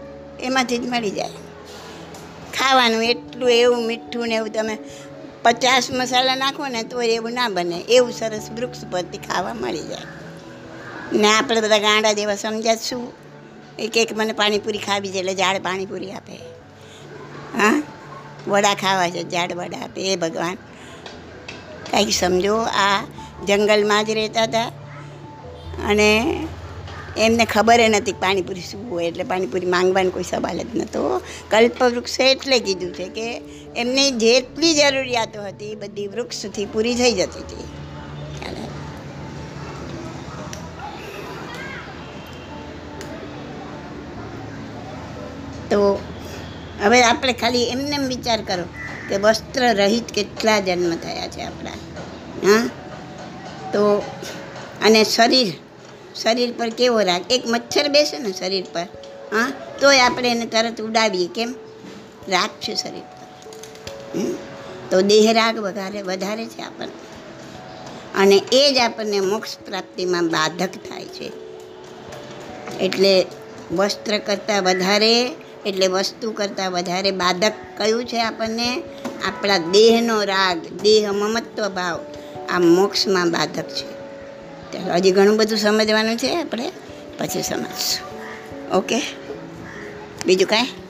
[0.40, 1.28] એમાંથી જ મળી જાય.
[2.60, 4.78] ખાવાનું એટલું એવું મીઠું ને એવું તમે
[5.46, 7.78] પચાસ મસાલા નાખો ને તો એવું ના બને.
[7.88, 9.98] એવું સરસ વૃક્ષ પરથી ખાવા મળી જાય.
[11.12, 13.12] ને આપણે બધા ગાંડા જેવા સમજાશું.
[13.78, 16.32] એક એક મને પાણીપુરી ખાવી છે એટલે ઝાડ પાણીપુરી આપે.
[17.58, 17.82] હા?
[18.48, 20.12] વડા ખાવા છે ઝાડ વડા આપે.
[20.12, 20.54] એ ભગવાન.
[21.90, 23.04] કંઈક સમજો, આ
[23.46, 24.64] જંગલમાં જ રહેતા હતા.
[25.88, 26.40] અને
[27.16, 32.58] એમને ખબર નથી પાણીપુરી શું હોય એટલે પાણીપુરી માંગવાનો કોઈ સવાલ જ નહોતો કલ્પવૃક્ષે એટલે
[32.58, 33.42] કીધું છે કે
[33.76, 37.66] એમની જેટલી જરૂરિયાતો હતી બધી વૃક્ષથી પૂરી થઈ જતી હતી.
[45.70, 46.00] તો
[46.82, 48.64] હવે આપણે ખાલી એમને વિચાર કરો
[49.08, 51.70] કે વસ્ત્ર રહિત કેટલા જન્મ થયા છે આપણા,
[52.44, 52.68] હા?
[53.72, 54.02] તો
[54.82, 55.54] અને શરીર
[56.22, 57.24] શરીર પર કેવો રાગ?
[57.30, 58.82] એક મચ્છર બેસે ને શરીર પર.
[59.32, 59.52] હા?
[59.80, 61.54] તોય આપણે એને તરત ઉડાવીએ કેમ?
[62.28, 63.16] રાગ છે શરીર પર.
[64.90, 66.92] તો દેહ રાગ વધારે વધારે છે આપણને.
[68.22, 71.32] અને એ જ આપણને મોક્ષ પ્રાપ્તિમાં બાધક થાય છે.
[72.78, 73.26] એટલે
[73.76, 75.26] વસ્ત્ર કરતાં વધારે,
[75.66, 78.82] એટલે વસ્તુ કરતાં વધારે બાધક કયું છે આપણને?
[79.26, 82.04] આપણા દેહનો રાગ, દેહ મમત્વ ભાવ
[82.50, 83.95] આ મોક્ષમાં બાધક છે.
[84.76, 86.72] ચાલો હજી ઘણું બધું સમજવાનું છે આપણે
[87.18, 88.02] પછી સમજશું.
[88.76, 88.98] ઓકે
[90.26, 90.85] બીજું કાંઈ?